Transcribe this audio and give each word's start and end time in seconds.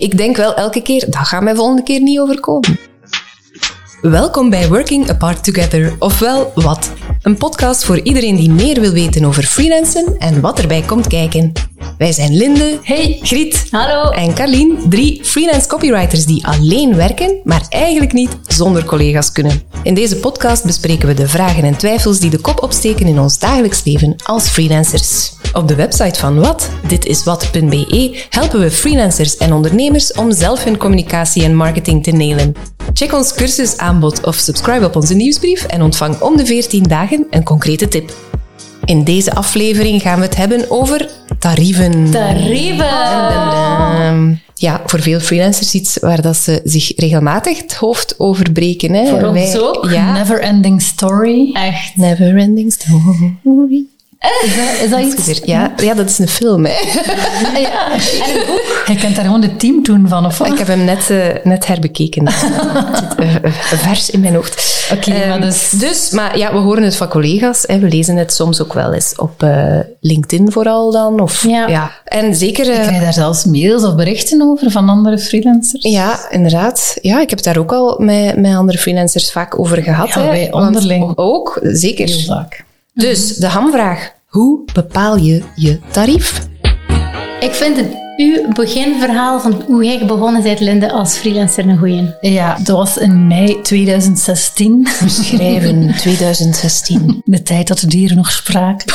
Ik 0.00 0.16
denk 0.16 0.36
wel 0.36 0.54
elke 0.54 0.82
keer, 0.82 1.04
dat 1.10 1.26
gaat 1.26 1.42
mij 1.42 1.54
volgende 1.54 1.82
keer 1.82 2.00
niet 2.00 2.18
overkomen. 2.18 2.78
Welkom 4.00 4.50
bij 4.50 4.68
Working 4.68 5.10
Apart 5.10 5.44
Together, 5.44 5.96
ofwel 5.98 6.52
Wat. 6.54 6.92
Een 7.22 7.36
podcast 7.36 7.84
voor 7.84 8.00
iedereen 8.00 8.36
die 8.36 8.50
meer 8.50 8.80
wil 8.80 8.92
weten 8.92 9.24
over 9.24 9.42
freelancen 9.42 10.14
en 10.18 10.40
wat 10.40 10.58
erbij 10.58 10.82
komt 10.82 11.06
kijken. 11.06 11.52
Wij 11.98 12.12
zijn 12.12 12.36
Linde, 12.36 12.78
Hey. 12.82 13.18
Griet 13.22 13.66
Hallo. 13.70 14.10
en 14.10 14.34
Carlien, 14.34 14.78
drie 14.88 15.24
freelance 15.24 15.68
copywriters 15.68 16.24
die 16.24 16.46
alleen 16.46 16.96
werken, 16.96 17.40
maar 17.44 17.66
eigenlijk 17.68 18.12
niet 18.12 18.36
zonder 18.46 18.84
collega's 18.84 19.32
kunnen. 19.32 19.62
In 19.82 19.94
deze 19.94 20.16
podcast 20.16 20.64
bespreken 20.64 21.08
we 21.08 21.14
de 21.14 21.28
vragen 21.28 21.64
en 21.64 21.76
twijfels 21.76 22.18
die 22.20 22.30
de 22.30 22.40
kop 22.40 22.62
opsteken 22.62 23.06
in 23.06 23.20
ons 23.20 23.38
dagelijks 23.38 23.84
leven 23.84 24.16
als 24.24 24.48
freelancers. 24.48 25.36
Op 25.52 25.68
de 25.68 25.74
website 25.74 26.18
van 26.18 26.40
Wat, 26.40 26.70
dit 26.86 27.06
is 27.06 27.24
wat.be, 27.24 28.24
helpen 28.30 28.60
we 28.60 28.70
freelancers 28.70 29.36
en 29.36 29.52
ondernemers 29.52 30.12
om 30.12 30.32
zelf 30.32 30.64
hun 30.64 30.76
communicatie 30.76 31.44
en 31.44 31.54
marketing 31.54 32.02
te 32.02 32.10
nailen. 32.10 32.54
Check 32.92 33.12
ons 33.12 33.34
cursusaanbod 33.34 34.26
of 34.26 34.34
subscribe 34.34 34.86
op 34.86 34.96
onze 34.96 35.14
nieuwsbrief 35.14 35.64
en 35.64 35.82
ontvang 35.82 36.20
om 36.20 36.36
de 36.36 36.46
14 36.46 36.82
dagen 36.82 37.26
een 37.30 37.44
concrete 37.44 37.88
tip. 37.88 38.12
In 38.84 39.04
deze 39.04 39.34
aflevering 39.34 40.02
gaan 40.02 40.18
we 40.18 40.24
het 40.24 40.36
hebben 40.36 40.70
over 40.70 41.10
tarieven. 41.38 42.10
Tarieven. 42.10 42.86
Ehm, 42.86 44.34
ja, 44.54 44.82
voor 44.86 45.00
veel 45.00 45.20
freelancers 45.20 45.74
iets 45.74 45.98
waar 45.98 46.22
dat 46.22 46.36
ze 46.36 46.60
zich 46.64 46.92
regelmatig 46.96 47.58
het 47.58 47.74
hoofd 47.74 48.14
over 48.18 48.52
breken. 48.52 48.92
Hè. 48.92 49.06
Voor 49.06 49.28
ons 49.28 49.58
ook. 49.58 49.90
Ja. 49.90 50.12
Never 50.12 50.40
ending 50.40 50.82
story. 50.82 51.50
Echt. 51.52 51.96
Never 51.96 52.36
ending 52.36 52.72
story. 52.72 53.86
Is 54.44 54.56
dat, 54.56 54.84
is 54.84 54.90
dat 54.90 55.26
iets? 55.28 55.40
Ja, 55.44 55.72
ja, 55.76 55.94
dat 55.94 56.08
is 56.08 56.18
een 56.18 56.28
film. 56.28 56.64
Hè. 56.66 56.72
Ja. 57.60 57.92
En 57.92 58.40
een 58.40 58.46
boek. 58.46 58.82
Je 58.86 58.96
kent 59.00 59.16
daar 59.16 59.24
gewoon 59.24 59.40
de 59.40 59.56
teamtune 59.56 60.08
van, 60.08 60.26
of 60.26 60.38
wat? 60.38 60.48
Ik 60.48 60.58
heb 60.58 60.66
hem 60.66 60.84
net, 60.84 61.10
eh, 61.10 61.26
net 61.44 61.66
herbekeken. 61.66 62.26
Het 62.28 62.34
zit 62.98 63.14
eh, 63.18 63.34
eh, 63.34 63.52
vers 63.62 64.10
in 64.10 64.20
mijn 64.20 64.34
hoofd. 64.34 64.86
Oké, 64.92 65.10
Ehm, 65.12 65.28
maar 65.28 65.40
dus- 65.40 65.70
dus, 65.70 66.10
maar 66.10 66.38
ja, 66.38 66.52
we 66.52 66.58
horen 66.58 66.82
het 66.82 66.96
van 66.96 67.08
collega's. 67.08 67.64
Hè. 67.66 67.78
We 67.78 67.88
lezen 67.88 68.16
het 68.16 68.32
soms 68.32 68.62
ook 68.62 68.72
wel 68.72 68.92
eens 68.92 69.12
op 69.16 69.42
eh, 69.42 69.78
LinkedIn 70.00 70.52
vooral 70.52 70.90
dan. 70.92 71.20
Of, 71.20 71.42
Ja. 71.46 71.90
En 72.04 72.34
zeker... 72.34 72.68
eh, 72.70 72.76
Ik 72.76 72.82
krijg 72.82 73.02
daar 73.02 73.12
zelfs 73.12 73.44
mails 73.44 73.84
of 73.84 73.94
berichten 73.94 74.42
over 74.42 74.70
van 74.70 74.88
andere 74.88 75.18
freelancers. 75.18 75.82
Ja, 75.82 76.30
inderdaad. 76.30 76.96
Ja, 77.02 77.20
ik 77.20 77.28
heb 77.30 77.38
het 77.38 77.44
daar 77.54 77.58
ook 77.58 77.72
al 77.72 77.98
met, 77.98 78.36
met 78.36 78.54
andere 78.56 78.78
freelancers 78.78 79.32
vaak 79.32 79.58
over 79.58 79.82
gehad. 79.82 80.08
Ja, 80.08 80.20
hè. 80.20 80.26
wij 80.26 80.52
onderling. 80.52 81.12
Ook, 81.16 81.58
zeker. 81.62 82.06
Heel 82.06 82.20
vaak. 82.26 82.64
Dus 82.98 83.36
de 83.36 83.46
hamvraag. 83.46 84.12
Hoe 84.26 84.60
bepaal 84.72 85.16
je 85.16 85.42
je 85.54 85.78
tarief? 85.90 86.48
Ik 87.40 87.52
vind 87.52 87.76
het 87.76 87.86
uw 88.16 88.52
beginverhaal 88.52 89.40
van 89.40 89.62
hoe 89.66 89.84
jij 89.84 90.06
begonnen 90.06 90.42
bent, 90.42 90.60
Linde, 90.60 90.92
als 90.92 91.16
freelancer 91.16 91.68
een 91.68 91.78
goeie. 91.78 92.14
Ja, 92.20 92.58
dat 92.62 92.76
was 92.76 92.96
in 92.96 93.26
mei 93.26 93.60
2016. 93.62 94.88
Schrijven 95.06 95.94
2016. 95.96 97.22
De 97.24 97.42
tijd 97.42 97.68
dat 97.68 97.78
de 97.78 97.86
dieren 97.86 98.16
nog 98.16 98.30
spraken. 98.30 98.92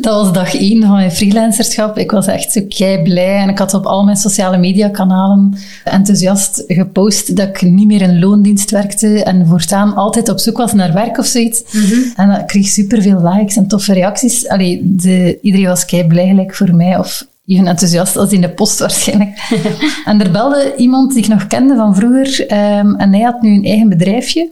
Dat 0.00 0.24
was 0.24 0.32
dag 0.32 0.54
één 0.54 0.82
van 0.82 0.90
mijn 0.90 1.12
freelancerschap. 1.12 1.98
Ik 1.98 2.10
was 2.10 2.26
echt 2.26 2.52
zo 2.52 2.60
kei 2.68 3.02
blij 3.02 3.36
en 3.36 3.48
ik 3.48 3.58
had 3.58 3.74
op 3.74 3.86
al 3.86 4.04
mijn 4.04 4.16
sociale 4.16 4.58
mediakanalen 4.58 5.58
enthousiast 5.84 6.64
gepost 6.66 7.36
dat 7.36 7.48
ik 7.48 7.62
niet 7.62 7.86
meer 7.86 8.00
in 8.00 8.18
loondienst 8.18 8.70
werkte 8.70 9.22
en 9.24 9.46
voortaan 9.46 9.94
altijd 9.94 10.28
op 10.28 10.38
zoek 10.38 10.56
was 10.56 10.72
naar 10.72 10.92
werk 10.92 11.18
of 11.18 11.26
zoiets. 11.26 11.62
En 12.16 12.30
ik 12.30 12.46
kreeg 12.46 12.66
superveel 12.66 13.22
likes 13.22 13.56
en 13.56 13.68
toffe 13.68 13.92
reacties. 13.92 14.48
Allee, 14.48 14.80
de, 14.84 15.38
iedereen 15.42 15.66
was 15.66 15.84
kei 15.84 16.06
blij 16.06 16.26
gelijk 16.26 16.54
voor 16.54 16.74
mij 16.74 16.98
of 16.98 17.26
even 17.46 17.66
enthousiast 17.66 18.16
als 18.16 18.32
in 18.32 18.40
de 18.40 18.50
post 18.50 18.78
waarschijnlijk. 18.78 19.38
en 20.04 20.20
er 20.20 20.30
belde 20.30 20.74
iemand 20.76 21.14
die 21.14 21.22
ik 21.22 21.28
nog 21.28 21.46
kende 21.46 21.76
van 21.76 21.94
vroeger 21.94 22.46
ehm, 22.46 22.94
en 22.94 23.12
hij 23.12 23.22
had 23.22 23.42
nu 23.42 23.54
een 23.54 23.64
eigen 23.64 23.88
bedrijfje. 23.88 24.50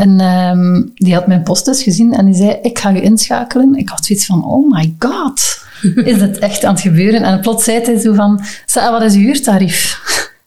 En 0.00 0.20
ehm, 0.20 0.82
die 0.94 1.14
had 1.14 1.26
mijn 1.26 1.42
post 1.42 1.64
dus 1.64 1.82
gezien 1.82 2.12
en 2.12 2.24
die 2.24 2.34
zei, 2.34 2.58
ik 2.62 2.78
ga 2.78 2.88
je 2.88 3.00
inschakelen. 3.00 3.74
Ik 3.74 3.88
had 3.88 4.04
zoiets 4.04 4.26
van, 4.26 4.44
oh 4.44 4.72
my 4.72 4.94
god, 4.98 5.64
is 5.94 6.18
dit 6.18 6.38
echt 6.38 6.64
aan 6.64 6.72
het 6.72 6.82
gebeuren? 6.82 7.22
En 7.22 7.40
plots 7.40 7.64
zei 7.64 7.80
hij 7.84 7.98
zo 7.98 8.14
van, 8.14 8.40
"Sa, 8.66 8.90
wat 8.90 9.02
is 9.02 9.14
uw 9.14 9.20
uurtarief? 9.20 10.00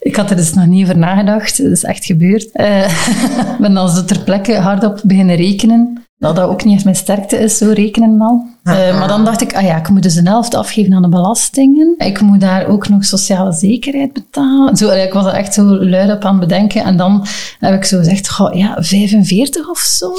ik 0.00 0.16
had 0.16 0.30
er 0.30 0.36
dus 0.36 0.54
nog 0.54 0.66
niet 0.66 0.82
over 0.84 0.98
nagedacht. 0.98 1.56
Het 1.56 1.72
is 1.72 1.84
echt 1.84 2.04
gebeurd. 2.04 2.50
Eh, 2.52 2.88
Ik 3.52 3.58
ben 3.58 3.74
dan 3.74 3.88
zo 3.88 4.04
ter 4.04 4.20
plekke 4.20 4.56
hardop 4.56 5.00
beginnen 5.04 5.36
rekenen. 5.36 6.04
Dat 6.18 6.36
dat 6.36 6.48
ook 6.48 6.64
niet 6.64 6.74
echt 6.74 6.84
mijn 6.84 6.96
sterkte 6.96 7.36
is, 7.36 7.58
zo 7.58 7.70
rekenen 7.70 8.10
en 8.10 8.20
al. 8.20 8.46
Eh, 8.62 8.98
maar 8.98 9.08
dan 9.08 9.24
dacht 9.24 9.40
ik, 9.40 9.54
ah 9.54 9.62
ja, 9.62 9.76
ik 9.76 9.88
moet 9.88 10.02
dus 10.02 10.16
een 10.16 10.26
helft 10.26 10.54
afgeven 10.54 10.94
aan 10.94 11.02
de 11.02 11.08
belastingen. 11.08 11.94
Ik 11.98 12.20
moet 12.20 12.40
daar 12.40 12.66
ook 12.66 12.88
nog 12.88 13.04
sociale 13.04 13.52
zekerheid 13.52 14.12
betalen. 14.12 14.76
Zo, 14.76 14.88
eh, 14.88 15.04
ik 15.04 15.12
was 15.12 15.26
er 15.26 15.32
echt 15.32 15.54
zo 15.54 15.64
luid 15.64 16.10
op 16.10 16.24
aan 16.24 16.38
het 16.38 16.48
bedenken. 16.48 16.84
En 16.84 16.96
dan 16.96 17.26
heb 17.58 17.74
ik 17.74 17.84
zo 17.84 17.98
gezegd, 17.98 18.30
goh, 18.30 18.54
ja, 18.54 18.76
45 18.78 19.68
of 19.68 19.78
zo. 19.78 20.12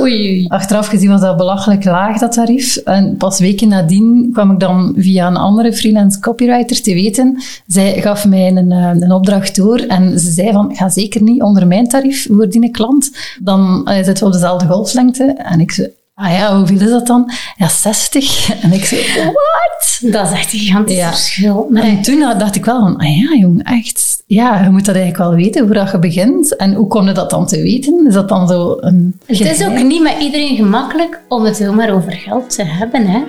Oei, 0.00 0.28
oei. 0.28 0.46
Achteraf 0.48 0.86
gezien 0.86 1.10
was 1.10 1.20
dat 1.20 1.36
belachelijk 1.36 1.84
laag, 1.84 2.18
dat 2.18 2.32
tarief. 2.32 2.76
En 2.76 3.16
pas 3.16 3.38
weken 3.38 3.68
nadien 3.68 4.30
kwam 4.32 4.50
ik 4.50 4.60
dan 4.60 4.94
via 4.96 5.26
een 5.26 5.36
andere 5.36 5.72
freelance 5.72 6.20
copywriter 6.20 6.82
te 6.82 6.94
weten. 6.94 7.42
Zij 7.66 8.00
gaf 8.00 8.26
mij 8.26 8.46
een, 8.46 8.72
eh, 8.72 8.90
een 9.00 9.12
opdracht 9.12 9.56
door 9.56 9.78
en 9.78 10.20
ze 10.20 10.30
zei 10.30 10.52
van, 10.52 10.76
ga 10.76 10.88
zeker 10.88 11.22
niet 11.22 11.42
onder 11.42 11.66
mijn 11.66 11.88
tarief 11.88 12.26
voor 12.30 12.48
die 12.48 12.70
klant. 12.70 13.10
Dan 13.40 13.88
zitten 14.02 14.18
we 14.18 14.24
op 14.24 14.32
dezelfde 14.32 14.66
golflengte. 14.66 15.24
En 15.24 15.60
ik 15.60 15.70
zei, 15.70 15.98
ah 16.20 16.32
ja, 16.32 16.56
hoeveel 16.56 16.80
is 16.80 16.90
dat 16.90 17.06
dan? 17.06 17.30
Ja, 17.56 17.68
60. 17.68 18.50
En 18.62 18.72
ik 18.72 18.84
zei, 18.84 19.02
what? 19.14 20.12
Dat 20.12 20.26
is 20.26 20.32
echt 20.38 20.52
een 20.52 20.58
gigantisch 20.58 20.96
Ja. 20.96 21.08
verschil. 21.08 21.66
Maar 21.70 21.82
En 21.82 22.02
toen 22.02 22.18
dacht 22.18 22.54
ik 22.56 22.64
wel 22.64 22.80
van, 22.80 22.96
ah 22.96 23.16
ja, 23.16 23.36
jong, 23.38 23.64
echt. 23.64 24.22
Ja, 24.26 24.62
je 24.62 24.70
moet 24.70 24.84
dat 24.84 24.94
eigenlijk 24.94 25.24
wel 25.24 25.34
weten, 25.34 25.62
hoe 25.64 25.72
dat 25.74 25.90
je 25.90 25.98
begint. 25.98 26.56
En 26.56 26.72
hoe 26.74 26.86
kom 26.86 27.06
je 27.06 27.12
dat 27.12 27.30
dan 27.30 27.46
te 27.46 27.62
weten? 27.62 28.06
Is 28.06 28.14
dat 28.14 28.28
dan 28.28 28.48
zo 28.48 28.76
een... 28.80 29.20
het 29.26 29.40
is 29.40 29.66
ook 29.66 29.82
niet 29.82 30.02
met 30.02 30.14
iedereen 30.20 30.56
gemakkelijk 30.56 31.20
om 31.28 31.44
het 31.44 31.56
zomaar 31.56 31.90
over 31.90 32.12
geld 32.12 32.50
te 32.54 32.64
hebben. 32.64 33.06
Hè? 33.06 33.20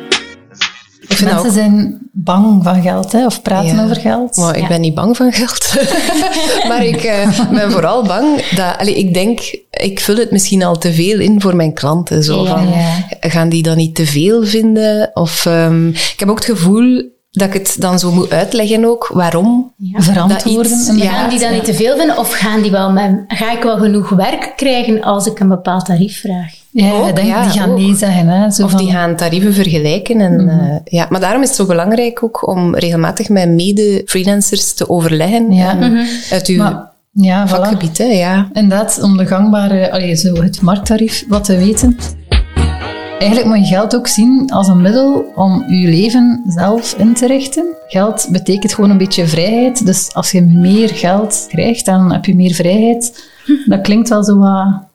Ik 1.07 1.13
vind 1.17 1.29
dat 1.29 1.43
Mensen 1.43 1.63
ook- 1.63 1.69
zijn 1.71 1.99
bang 2.11 2.63
van 2.63 2.81
geld, 2.81 3.11
hè, 3.11 3.25
of 3.25 3.41
praten 3.41 3.75
Ja. 3.75 3.83
over 3.83 3.95
geld. 3.95 4.35
Maar 4.37 4.55
ik 4.55 4.61
Ja. 4.61 4.67
ben 4.67 4.81
niet 4.81 4.93
bang 4.93 5.17
van 5.17 5.31
geld. 5.33 5.73
maar 6.69 6.85
ik 6.85 7.03
eh, 7.03 7.39
ben 7.51 7.71
vooral 7.71 8.03
bang 8.03 8.45
dat... 8.55 8.77
Allee, 8.77 8.95
ik 8.97 9.13
denk, 9.13 9.39
ik 9.71 9.99
vul 9.99 10.15
het 10.15 10.31
misschien 10.31 10.63
al 10.63 10.77
te 10.77 10.93
veel 10.93 11.19
in 11.19 11.41
voor 11.41 11.55
mijn 11.55 11.73
klanten. 11.73 12.23
Zo 12.23 12.43
Ja. 12.43 12.49
van, 12.49 12.67
Ja. 12.69 13.29
Gaan 13.29 13.49
die 13.49 13.63
dan 13.63 13.77
niet 13.77 13.95
te 13.95 14.05
veel 14.05 14.45
vinden? 14.45 15.11
Of, 15.13 15.45
ehm, 15.45 15.87
ik 15.89 16.15
heb 16.17 16.29
ook 16.29 16.35
het 16.35 16.45
gevoel 16.57 17.03
dat 17.31 17.47
ik 17.47 17.53
het 17.53 17.75
dan 17.79 17.99
zo 17.99 18.11
moet 18.11 18.31
uitleggen 18.33 18.85
ook, 18.85 19.09
waarom. 19.13 19.73
Verantwoorden. 19.93 20.71
Dat 20.71 20.95
iets-. 20.95 21.05
Gaan 21.07 21.29
die 21.29 21.39
dan 21.39 21.51
niet 21.53 21.65
te 21.65 21.73
veel 21.73 21.97
vinden? 21.97 22.17
Of 22.17 22.31
gaan 22.31 22.61
die 22.61 22.71
wel 22.71 22.91
met, 22.91 23.23
ga 23.27 23.51
ik 23.51 23.63
wel 23.63 23.77
genoeg 23.77 24.09
werk 24.09 24.53
krijgen 24.55 25.01
als 25.01 25.25
ik 25.25 25.39
een 25.39 25.47
bepaald 25.47 25.85
tarief 25.85 26.19
vraag? 26.21 26.53
Ja, 26.71 26.91
Ook, 26.91 27.15
denk, 27.15 27.27
ja, 27.27 27.41
die 27.43 27.59
gaan 27.59 27.69
ook. 27.69 27.77
nee 27.77 27.95
zeggen. 27.95 28.27
Hè, 28.27 28.51
zo 28.51 28.63
Of 28.63 28.71
van, 28.71 28.79
die 28.79 28.91
gaan 28.91 29.15
tarieven 29.15 29.53
vergelijken. 29.53 30.21
En, 30.21 30.49
eh, 30.49 30.75
ja. 30.83 31.05
Maar 31.09 31.19
daarom 31.19 31.41
is 31.41 31.47
het 31.47 31.57
zo 31.57 31.65
belangrijk 31.65 32.23
ook 32.23 32.47
om 32.47 32.75
regelmatig 32.75 33.29
met 33.29 33.49
mede-freelancers 33.49 34.73
te 34.73 34.89
overleggen. 34.89 35.51
Ja. 35.53 35.79
En 35.79 36.07
Uit 36.31 36.47
uw 36.47 36.57
Maar, 36.57 36.89
ja, 37.11 37.47
voilà. 37.47 37.49
vakgebied, 37.49 37.97
hè, 37.97 38.03
ja. 38.05 38.49
Inderdaad, 38.53 38.99
om 39.01 39.17
de 39.17 39.25
gangbare, 39.25 39.91
allee, 39.91 40.15
zo 40.15 40.33
het 40.41 40.61
markttarief 40.61 41.25
wat 41.27 41.43
te 41.43 41.57
weten. 41.57 41.97
Eigenlijk 43.19 43.55
moet 43.55 43.67
je 43.69 43.75
geld 43.75 43.95
ook 43.95 44.07
zien 44.07 44.51
als 44.53 44.67
een 44.67 44.81
middel 44.81 45.31
om 45.35 45.63
je 45.67 45.87
leven 45.87 46.43
zelf 46.47 46.95
in 46.97 47.13
te 47.13 47.27
richten. 47.27 47.65
Geld 47.87 48.27
betekent 48.31 48.73
gewoon 48.73 48.89
een 48.89 48.97
beetje 48.97 49.27
vrijheid. 49.27 49.85
Dus 49.85 50.13
als 50.13 50.31
je 50.31 50.41
meer 50.41 50.89
geld 50.89 51.45
krijgt, 51.49 51.85
dan 51.85 52.11
heb 52.11 52.25
je 52.25 52.35
meer 52.35 52.53
vrijheid. 52.53 53.29
Dat 53.65 53.81
klinkt 53.81 54.09
wel 54.09 54.23
zo 54.23 54.37
wat 54.37 54.89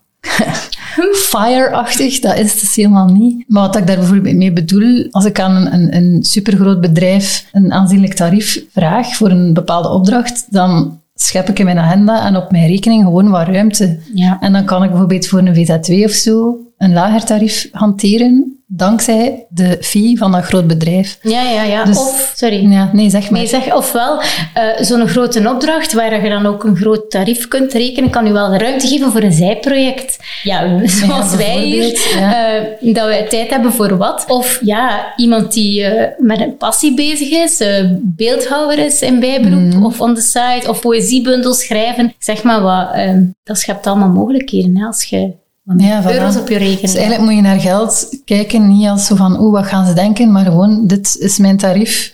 fire-achtig. 1.15 2.21
Dat 2.21 2.39
is 2.39 2.51
het 2.53 2.61
dus 2.61 2.75
helemaal 2.75 3.09
niet. 3.09 3.45
Maar 3.49 3.62
wat 3.62 3.77
ik 3.77 3.87
daar 3.87 3.97
bijvoorbeeld 3.97 4.37
mee 4.37 4.53
bedoel, 4.53 5.07
als 5.11 5.25
ik 5.25 5.41
aan 5.41 5.57
een, 5.57 5.75
een, 5.75 5.97
een 5.97 6.25
supergroot 6.25 6.81
bedrijf 6.81 7.47
een 7.53 7.73
aanzienlijk 7.73 8.15
tarief 8.15 8.65
vraag 8.73 9.15
voor 9.15 9.31
een 9.31 9.53
bepaalde 9.53 9.89
opdracht, 9.89 10.47
dan 10.51 11.01
schep 11.15 11.48
ik 11.48 11.59
in 11.59 11.65
mijn 11.65 11.78
agenda 11.78 12.27
en 12.27 12.37
op 12.37 12.51
mijn 12.51 12.66
rekening 12.66 13.04
gewoon 13.04 13.31
wat 13.31 13.48
ruimte. 13.48 13.98
Ja. 14.15 14.37
En 14.41 14.53
dan 14.53 14.65
kan 14.65 14.83
ik 14.83 14.91
bijvoorbeeld 14.91 15.27
voor 15.27 15.39
een 15.39 15.54
VZ2 15.54 16.04
of 16.04 16.10
zo 16.10 16.66
een 16.78 16.93
lager 16.93 17.25
tarief 17.25 17.69
hanteren, 17.73 18.61
dankzij 18.67 19.47
de 19.49 19.78
fee 19.81 20.19
van 20.19 20.33
dat 20.33 20.45
groot 20.45 20.67
bedrijf. 20.67 21.19
Ja, 21.23 21.43
ja, 21.43 21.63
ja. 21.63 21.84
Dus- 21.84 21.99
of, 21.99 22.33
sorry. 22.37 22.71
Ja, 22.73 22.91
nee, 22.93 23.11
zeg 23.11 23.31
maar. 23.31 23.41
Nee, 23.41 23.49
zeg, 23.49 23.75
ofwel 23.75 24.21
eh, 24.55 24.65
zo'n 24.81 25.09
grote 25.09 25.49
opdracht 25.51 25.93
waar 25.93 26.23
je 26.25 26.28
dan 26.31 26.47
ook 26.47 26.65
een 26.65 26.77
groot 26.77 27.11
tarief 27.11 27.49
kunt 27.49 27.73
rekenen, 27.73 28.11
kan 28.11 28.27
u 28.27 28.33
wel 28.33 28.51
de 28.51 28.59
ruimte 28.59 28.87
geven 28.87 29.13
voor 29.13 29.23
een 29.23 29.33
zijproject. 29.33 30.19
Ja, 30.43 30.81
zoals 30.89 31.34
wij 31.37 31.59
hier, 31.59 31.99
ja. 32.19 32.57
eh, 32.57 32.95
dat 32.95 33.07
wij 33.07 33.27
tijd 33.28 33.51
hebben 33.51 33.73
voor 33.73 33.97
wat. 33.97 34.25
Of 34.28 34.59
ja, 34.63 35.13
iemand 35.17 35.53
die 35.53 35.84
eh, 35.84 36.13
met 36.19 36.41
een 36.41 36.57
passie 36.57 36.95
bezig 36.95 37.31
is, 37.31 37.61
eh, 37.61 37.84
beeldhouwer 38.03 38.78
is 38.78 39.01
in 39.03 39.21
bijberoep, 39.21 39.61
Mhm. 39.75 39.84
of 39.84 40.01
on 40.01 40.15
the 40.15 40.21
side, 40.21 40.63
of 40.69 40.81
poëziebundels 40.81 41.61
schrijven. 41.65 42.15
Zeg 42.19 42.43
maar 42.43 42.61
wat, 42.63 42.89
eh, 42.93 43.11
dat 43.45 43.59
schept 43.59 43.87
allemaal 43.87 44.09
mogelijkheden 44.11 44.77
hè, 44.77 44.87
als 44.87 45.05
je 45.05 45.31
Ja, 45.77 46.03
voilà. 46.03 46.07
euro's 46.07 46.36
op 46.36 46.48
je 46.48 46.57
rekening 46.57 46.80
Dus 46.80 46.95
eigenlijk 46.95 47.24
moet 47.24 47.34
je 47.34 47.41
naar 47.41 47.60
geld 47.60 48.21
kijken, 48.24 48.68
niet 48.68 48.89
als 48.89 49.07
zo 49.07 49.15
van, 49.15 49.41
oeh, 49.41 49.53
wat 49.53 49.66
gaan 49.66 49.86
ze 49.86 49.92
denken, 49.92 50.33
maar 50.33 50.45
gewoon, 50.45 50.86
dit 50.86 51.16
is 51.18 51.39
mijn 51.39 51.57
tarief. 51.57 52.13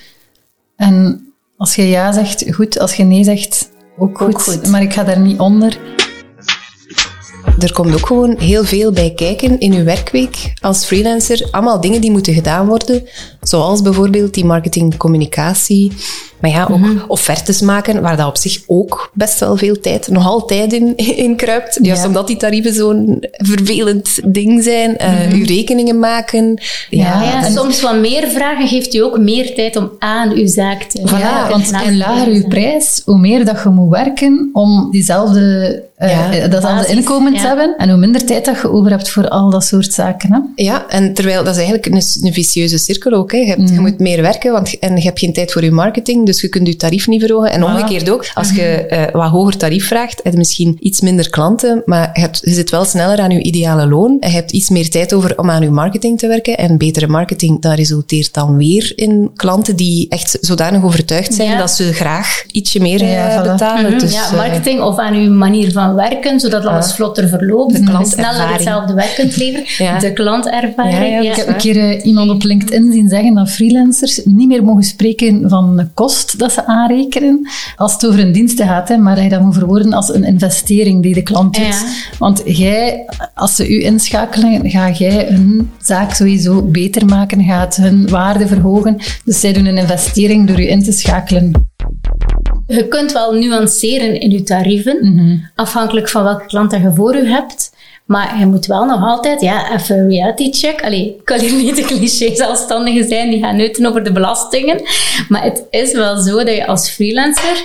En 0.76 1.26
Als 1.56 1.74
je 1.74 1.88
ja 1.88 2.12
zegt, 2.12 2.44
goed. 2.54 2.78
Als 2.78 2.94
je 2.94 3.04
nee 3.04 3.24
zegt, 3.24 3.70
ook 3.98 4.18
goed. 4.18 4.28
Ook 4.28 4.42
goed. 4.42 4.68
Maar 4.68 4.82
ik 4.82 4.92
ga 4.92 5.04
daar 5.04 5.20
niet 5.20 5.38
onder. 5.38 5.78
Er 7.58 7.72
komt 7.72 7.94
ook 7.94 8.06
gewoon 8.06 8.36
heel 8.38 8.64
veel 8.64 8.92
bij 8.92 9.12
kijken 9.14 9.60
in 9.60 9.72
uw 9.72 9.84
werkweek 9.84 10.52
als 10.60 10.84
freelancer. 10.84 11.48
Allemaal 11.50 11.80
dingen 11.80 12.00
die 12.00 12.10
moeten 12.10 12.34
gedaan 12.34 12.66
worden. 12.66 13.02
Zoals 13.40 13.82
bijvoorbeeld 13.82 14.34
die 14.34 14.44
marketing-communicatie. 14.44 15.92
Maar 16.42 16.50
ja, 16.50 16.68
ook 16.70 17.04
offertes 17.08 17.60
maken, 17.60 18.02
waar 18.02 18.16
dat 18.16 18.26
op 18.26 18.36
zich 18.36 18.60
ook 18.66 19.10
best 19.14 19.40
wel 19.40 19.56
veel 19.56 19.80
tijd, 19.80 20.08
nog 20.08 20.26
altijd 20.26 20.72
in, 20.72 20.96
in 21.26 21.36
kruipt. 21.36 21.78
Juist 21.82 22.00
Ja. 22.02 22.06
omdat 22.08 22.26
die 22.26 22.36
tarieven 22.36 22.74
zo'n 22.74 23.24
vervelend 23.30 24.18
ding 24.34 24.62
zijn. 24.62 24.98
Eh, 24.98 25.32
Uw 25.32 25.44
rekeningen 25.44 25.98
maken. 25.98 26.60
Ja, 26.90 27.04
Ja, 27.04 27.22
Ja, 27.22 27.44
en- 27.44 27.52
soms 27.52 27.80
wat 27.82 27.96
meer 28.00 28.28
vragen 28.28 28.68
geeft 28.68 28.94
u 28.94 28.98
ook 28.98 29.18
meer 29.18 29.54
tijd 29.54 29.76
om 29.76 29.90
aan 29.98 30.32
uw 30.32 30.46
zaak 30.46 30.82
te 30.82 31.00
Ja, 31.04 31.18
Ja, 31.18 31.48
want 31.48 31.76
hoe 31.82 31.96
lager 31.96 32.32
je 32.32 32.46
prijs, 32.48 33.02
hoe 33.04 33.18
meer 33.18 33.44
dat 33.44 33.60
je 33.62 33.68
moet 33.68 33.90
werken 33.90 34.50
om 34.52 34.88
diezelfde, 34.90 35.82
Ja, 36.10 36.32
eh, 36.32 36.50
datzelfde 36.50 36.60
basis, 36.60 36.94
inkomen 36.96 37.32
te 37.32 37.40
ja. 37.40 37.46
hebben. 37.46 37.74
En 37.76 37.88
hoe 37.88 37.98
minder 37.98 38.24
tijd 38.24 38.44
dat 38.44 38.60
je 38.60 38.70
over 38.70 38.90
hebt 38.90 39.10
voor 39.10 39.28
al 39.28 39.50
dat 39.50 39.64
soort 39.64 39.92
zaken. 39.92 40.32
Hè? 40.32 40.62
Ja, 40.62 40.88
en 40.88 41.14
terwijl 41.14 41.44
dat 41.44 41.56
is 41.56 41.62
eigenlijk 41.62 41.86
een, 41.86 42.26
een 42.26 42.32
vicieuze 42.32 42.78
cirkel 42.78 43.12
ook. 43.12 43.32
Hè. 43.32 43.38
Je, 43.38 43.46
hebt, 43.46 43.68
je 43.70 43.80
moet 43.80 43.98
meer 43.98 44.22
werken 44.22 44.52
want, 44.52 44.78
en 44.78 44.96
je 44.96 45.02
hebt 45.02 45.18
geen 45.18 45.32
tijd 45.32 45.52
voor 45.52 45.64
je 45.64 45.70
marketing, 45.70 46.26
dus 46.26 46.40
je 46.40 46.48
kunt 46.48 46.66
je 46.66 46.76
tarief 46.76 47.06
niet 47.06 47.20
verhogen. 47.20 47.50
En 47.50 47.64
omgekeerd 47.64 48.10
ook, 48.10 48.26
als 48.34 48.50
je 48.50 48.62
eh, 48.62 49.12
wat 49.12 49.30
hoger 49.30 49.56
tarief 49.56 49.86
vraagt, 49.86 50.20
heb 50.22 50.32
je 50.32 50.38
misschien 50.38 50.76
iets 50.80 51.00
minder 51.00 51.30
klanten, 51.30 51.82
maar 51.84 52.10
je, 52.14 52.20
hebt, 52.20 52.40
je 52.44 52.52
zit 52.52 52.70
wel 52.70 52.84
sneller 52.84 53.20
aan 53.20 53.30
je 53.30 53.42
ideale 53.42 53.86
loon. 53.88 54.16
En 54.20 54.28
je 54.30 54.34
hebt 54.34 54.52
iets 54.52 54.68
meer 54.68 54.90
tijd 54.90 55.12
over 55.14 55.38
om 55.38 55.50
aan 55.50 55.62
je 55.62 55.70
marketing 55.70 56.18
te 56.18 56.26
werken. 56.26 56.56
En 56.58 56.78
betere 56.78 57.06
marketing, 57.06 57.60
dat 57.60 57.74
resulteert 57.74 58.34
dan 58.34 58.56
weer 58.56 58.92
in 58.96 59.30
klanten 59.36 59.76
die 59.76 60.08
echt 60.08 60.38
zodanig 60.40 60.84
overtuigd 60.84 61.34
zijn 61.34 61.50
Ja. 61.50 61.58
dat 61.58 61.70
ze 61.70 61.92
graag 61.92 62.44
ietsje 62.50 62.80
meer 62.80 63.04
Ja, 63.04 63.28
eh, 63.28 63.38
voilà. 63.38 63.50
betalen. 63.50 63.90
Mhm, 63.90 63.98
Dus, 63.98 64.12
ja, 64.12 64.26
eh, 64.26 64.36
marketing 64.36 64.80
of 64.80 64.98
aan 64.98 65.14
uw 65.14 65.32
manier 65.32 65.72
van 65.72 65.91
werken, 65.94 66.40
zodat 66.40 66.64
alles 66.64 66.94
vlotter 66.94 67.28
verloopt. 67.28 67.72
De 67.72 67.76
sneller 67.76 68.00
klantervaring. 68.00 68.52
hetzelfde 68.52 68.94
werk 68.94 69.14
kunt 69.14 69.36
leveren. 69.36 69.86
Ja. 69.86 69.98
De 69.98 70.12
klantervaring. 70.12 71.28
Ik 71.28 71.36
heb 71.36 71.48
een 71.48 71.56
keer 71.56 71.76
eh, 71.76 72.04
iemand 72.04 72.30
op 72.30 72.42
LinkedIn 72.42 72.92
zien 72.92 73.08
zeggen 73.08 73.34
dat 73.34 73.50
freelancers 73.50 74.20
niet 74.24 74.48
meer 74.48 74.64
mogen 74.64 74.82
spreken 74.82 75.48
van 75.48 75.76
de 75.76 75.88
kost 75.94 76.38
dat 76.38 76.52
ze 76.52 76.66
aanrekenen 76.66 77.48
als 77.76 77.92
het 77.92 78.06
over 78.06 78.20
een 78.20 78.32
dienst 78.32 78.62
gaat, 78.62 78.88
hè, 78.88 78.96
maar 78.96 79.14
dat 79.14 79.24
je 79.24 79.30
dat 79.30 79.40
moet 79.40 79.54
verwoorden 79.54 79.92
als 79.92 80.14
een 80.14 80.24
investering 80.24 81.02
die 81.02 81.14
de 81.14 81.22
klant 81.22 81.54
doet. 81.54 81.84
Want 82.18 82.42
jij, 82.44 83.04
als 83.34 83.56
ze 83.56 83.68
u 83.68 83.82
inschakelen, 83.82 84.70
ga 84.70 84.90
jij 84.90 85.26
hun 85.28 85.70
zaak 85.80 86.14
sowieso 86.14 86.62
beter 86.62 87.06
maken, 87.06 87.44
gaat 87.44 87.76
hun 87.76 88.08
waarde 88.08 88.46
verhogen. 88.46 88.96
Dus 89.24 89.40
zij 89.40 89.52
doen 89.52 89.66
een 89.66 89.78
investering 89.78 90.46
door 90.46 90.60
u 90.60 90.68
in 90.68 90.82
te 90.82 90.92
schakelen. 90.92 91.70
Je 92.66 92.88
kunt 92.88 93.12
wel 93.12 93.32
nuanceren 93.32 94.20
in 94.20 94.30
je 94.30 94.42
tarieven, 94.42 94.98
Mhm. 95.14 95.36
afhankelijk 95.54 96.08
van 96.08 96.24
welke 96.24 96.46
klant 96.46 96.70
dat 96.70 96.80
je 96.80 96.92
voor 96.94 97.16
je 97.16 97.24
hebt. 97.24 97.72
Maar 98.04 98.38
je 98.38 98.46
moet 98.46 98.66
wel 98.66 98.84
nog 98.84 99.02
altijd, 99.02 99.40
ja, 99.40 99.72
even 99.74 99.98
een 99.98 100.08
reality 100.08 100.50
check. 100.52 100.82
Allee, 100.84 101.06
ik 101.18 101.24
kan 101.24 101.38
hier 101.38 101.52
niet 101.52 101.76
de 101.76 101.82
cliché 101.82 102.34
zelfstandigen 102.34 103.08
zijn 103.08 103.30
die 103.30 103.40
gaan 103.42 103.56
neuten 103.56 103.86
over 103.86 104.02
de 104.04 104.12
belastingen. 104.12 104.80
Maar 105.28 105.42
het 105.42 105.66
is 105.70 105.92
wel 105.92 106.16
zo 106.16 106.36
dat 106.36 106.54
je 106.54 106.66
als 106.66 106.90
freelancer 106.90 107.64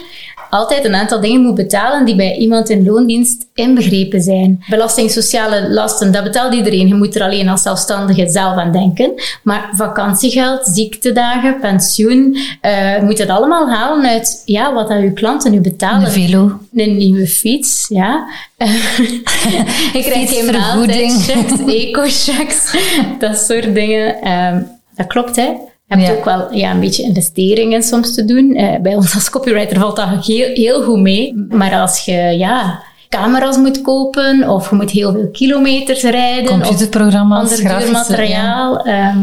altijd 0.50 0.86
een 0.86 0.96
aantal 0.96 1.22
dingen 1.22 1.42
moet 1.42 1.56
betalen 1.56 2.06
die 2.06 2.16
bij 2.16 2.36
iemand 2.36 2.70
in 2.70 2.86
loondienst 2.86 3.46
inbegrepen 3.54 4.22
zijn. 4.22 4.64
Belasting, 4.70 5.12
sociale 5.12 5.70
lasten, 5.70 6.12
dat 6.12 6.24
betaalt 6.24 6.54
iedereen. 6.54 6.88
Je 6.88 6.94
moet 6.94 7.16
er 7.16 7.22
alleen 7.22 7.50
als 7.50 7.62
zelfstandige 7.62 8.30
zelf 8.30 8.58
aan 8.58 8.72
denken. 8.72 9.14
Maar 9.44 9.70
vakantiegeld, 9.74 10.66
ziektedagen, 10.66 11.60
pensioen, 11.60 12.38
eh, 12.62 12.96
je 12.96 13.02
moet 13.04 13.18
het 13.18 13.30
allemaal 13.30 13.70
halen 13.70 14.06
uit 14.06 14.42
ja, 14.46 14.74
wat 14.74 14.88
dat 14.88 15.02
je 15.02 15.14
klanten 15.14 15.52
nu 15.52 15.60
betalen. 15.60 16.06
Een 16.06 16.12
velo. 16.12 16.60
Een 16.74 16.98
nieuwe 16.98 17.28
fiets, 17.28 17.86
ja. 17.90 18.28
ik 19.94 20.04
krijg 20.04 20.30
geen 20.30 20.52
maaltijdchecks, 20.52 21.60
eco-checks, 21.66 22.76
dat 23.20 23.38
soort 23.38 23.74
dingen. 23.74 24.22
Ehm, 24.22 24.62
dat 24.96 25.08
klopt, 25.08 25.36
hè. 25.36 25.54
Je 25.88 25.96
hebt 25.96 26.08
Ja. 26.08 26.14
ook 26.14 26.26
wel 26.26 26.54
ja, 26.54 26.72
een 26.72 26.80
beetje 26.80 27.04
investeringen 27.04 27.84
soms 27.84 28.14
te 28.14 28.26
doen. 28.26 28.56
Eh, 28.56 28.80
bij 28.82 28.96
ons 28.96 29.14
als 29.14 29.30
copywriter 29.30 29.80
valt 29.80 29.96
dat 29.96 30.26
heel, 30.26 30.48
heel 30.54 30.84
goed 30.84 31.00
mee. 31.00 31.46
Maar 31.50 31.74
als 31.74 32.06
je 32.06 32.14
ja, 32.38 32.84
camera's 33.10 33.58
moet 33.58 33.82
kopen 33.82 34.50
of 34.50 34.70
je 34.70 34.76
moet 34.76 34.92
heel 34.92 35.12
veel 35.12 35.30
kilometers 35.32 36.02
rijden... 36.02 36.44
of 36.52 36.60
Computerprogramma's, 36.60 37.42
ander 37.44 37.58
duur 37.58 37.66
grafische, 37.66 37.92
materiaal. 37.94 38.86
ehm, 38.86 39.18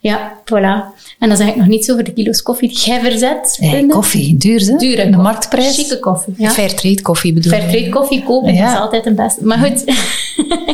ja, 0.00 0.32
voilà. 0.44 1.00
En 1.18 1.28
dan 1.28 1.36
zeg 1.36 1.48
ik 1.48 1.56
nog 1.56 1.66
niets 1.66 1.90
over 1.90 2.04
de 2.04 2.12
kilo's 2.12 2.42
koffie 2.42 2.68
die 2.68 2.78
jij 2.78 3.00
verzet. 3.00 3.56
Ja. 3.60 3.68
Hey, 3.68 3.76
Linda. 3.78 3.94
koffie, 3.94 4.36
duur 4.36 4.60
hè? 4.60 4.76
Dure 4.76 5.10
De 5.10 5.16
marktprijs. 5.16 5.74
Chique 5.76 5.98
koffie. 5.98 6.34
Ja. 6.36 6.50
Fairtrade 6.50 7.02
koffie 7.02 7.32
bedoel. 7.32 7.52
Fairtrade 7.52 7.88
koffie 7.88 8.22
kopen 8.22 8.54
Ja. 8.54 8.72
is 8.74 8.78
altijd 8.80 9.06
een 9.06 9.14
beste. 9.14 9.44
Maar 9.44 9.58
goed, 9.58 9.84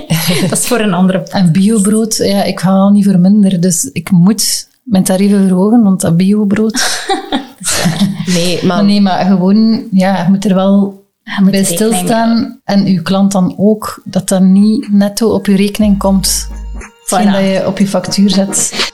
dat 0.50 0.58
is 0.58 0.66
voor 0.66 0.80
een 0.80 0.94
andere. 0.94 1.22
En 1.30 1.52
biobrood, 1.52 2.16
ja, 2.16 2.42
ik 2.44 2.60
ga 2.60 2.70
al 2.70 2.90
niet 2.90 3.04
voor 3.04 3.18
minder, 3.18 3.60
dus 3.60 3.90
ik 3.92 4.10
moet 4.10 4.67
mijn 4.88 5.04
tarieven 5.04 5.46
verhogen, 5.46 5.82
want 5.82 6.00
dat 6.00 6.16
biobrood... 6.16 6.80
Nee, 8.26 8.58
maar 8.64 8.76
Maar 8.76 8.84
nee, 8.84 9.00
maar 9.00 9.24
gewoon, 9.24 9.82
ja, 9.90 10.22
je 10.22 10.28
moet 10.28 10.44
er 10.44 10.54
wel 10.54 11.04
Je 11.22 11.38
moet 11.40 11.50
bij 11.50 11.64
stilstaan. 11.64 12.60
En 12.64 12.86
uw 12.86 13.02
klant 13.02 13.32
dan 13.32 13.54
ook, 13.56 14.02
dat 14.04 14.28
dat 14.28 14.40
niet 14.40 14.92
netto 14.92 15.28
op 15.28 15.46
je 15.46 15.56
rekening 15.56 15.98
komt. 15.98 16.48
Voilà. 17.08 17.32
dat 17.32 17.40
je 17.40 17.62
op 17.66 17.78
je 17.78 17.86
factuur 17.86 18.30
zet. 18.30 18.90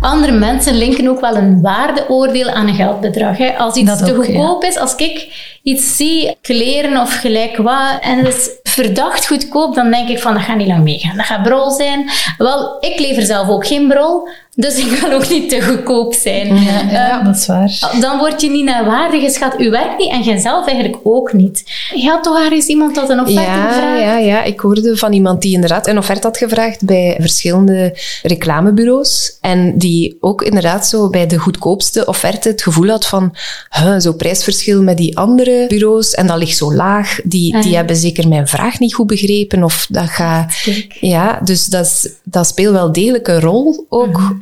Andere 0.00 0.32
mensen 0.32 0.74
linken 0.74 1.08
ook 1.08 1.20
wel 1.20 1.36
een 1.36 1.60
waardeoordeel 1.60 2.50
aan 2.50 2.68
een 2.68 2.74
geldbedrag. 2.74 3.38
Hè. 3.38 3.56
Als 3.56 3.76
iets 3.76 3.88
Dat 3.88 4.04
te 4.04 4.16
ook, 4.16 4.24
goedkoop 4.24 4.64
is, 4.64 4.78
als 4.78 4.94
ik 4.94 5.28
iets 5.62 5.96
zie, 5.96 6.36
kleren 6.40 7.00
of 7.00 7.14
gelijk 7.14 7.56
wat, 7.56 7.98
en 8.00 8.18
het 8.18 8.34
is 8.34 8.50
verdacht 8.62 9.26
goedkoop, 9.26 9.74
dan 9.74 9.90
denk 9.90 10.08
ik 10.08 10.18
van, 10.18 10.34
dat 10.34 10.42
gaat 10.42 10.56
niet 10.56 10.66
lang 10.66 10.82
meegaan. 10.82 11.16
Dat 11.16 11.26
gaat 11.26 11.42
brol 11.42 11.70
zijn. 11.70 12.10
Wel, 12.38 12.76
ik 12.80 12.98
lever 12.98 13.22
zelf 13.22 13.48
ook 13.48 13.66
geen 13.66 13.88
brol, 13.88 14.28
dus 14.54 14.76
ik 14.76 15.00
wil 15.00 15.12
ook 15.12 15.28
niet 15.28 15.48
te 15.48 15.60
goedkoop 15.62 16.14
zijn. 16.14 16.62
Ja, 16.62 16.80
ja 16.90 17.16
Ehm, 17.18 17.24
dat 17.24 17.36
is 17.36 17.46
waar. 17.46 17.96
dan 18.00 18.18
word 18.18 18.40
je 18.40 18.50
niet 18.50 18.64
naar 18.64 18.84
waarde 18.84 19.20
geschat. 19.20 19.60
U 19.60 19.70
werkt 19.70 19.98
niet 19.98 20.10
en 20.10 20.22
jijzelf 20.22 20.66
eigenlijk 20.66 20.98
ook 21.02 21.32
niet. 21.32 21.64
Je 21.94 22.08
had 22.08 22.22
toch 22.22 22.38
haar 22.38 22.52
eens 22.52 22.66
iemand 22.66 22.94
dat 22.94 23.10
een 23.10 23.20
offerte 23.20 23.40
Ja, 23.40 23.68
gevraagd? 23.68 24.00
ja, 24.02 24.16
ja, 24.18 24.42
ik 24.42 24.60
hoorde 24.60 24.96
van 24.96 25.12
iemand 25.12 25.42
die 25.42 25.54
inderdaad 25.54 25.86
een 25.86 25.98
offerte 25.98 26.26
had 26.26 26.36
gevraagd 26.36 26.84
bij 26.84 27.16
verschillende 27.20 27.96
reclamebureaus. 28.22 29.36
En 29.40 29.78
die 29.78 30.16
ook 30.20 30.42
inderdaad 30.42 30.86
zo 30.86 31.10
bij 31.10 31.26
de 31.26 31.36
goedkoopste 31.38 32.06
offerte 32.06 32.48
het 32.48 32.62
gevoel 32.62 32.88
had 32.88 33.06
van 33.06 33.34
huh, 33.70 33.94
zo'n 33.98 34.16
prijsverschil 34.16 34.82
met 34.82 34.96
die 34.96 35.16
andere 35.18 35.64
bureaus 35.68 36.10
en 36.10 36.26
dat 36.26 36.36
ligt 36.38 36.56
zo 36.56 36.74
laag. 36.74 37.18
Die, 37.24 37.54
Ah, 37.56 37.62
die 37.62 37.76
hebben 37.76 37.96
zeker 37.96 38.28
mijn 38.28 38.48
vraag 38.48 38.78
niet 38.78 38.94
goed 38.94 39.06
begrepen 39.06 39.64
of 39.64 39.86
dat 39.90 40.08
gaat... 40.08 40.54
Ja, 41.00 41.40
dus 41.44 41.66
dat, 41.66 41.84
is, 41.86 42.08
dat 42.24 42.46
speelt 42.46 42.72
wel 42.72 42.92
degelijk 42.92 43.28
een 43.28 43.40
rol 43.40 43.86
ook. 43.88 44.18
Mhm. 44.18 44.32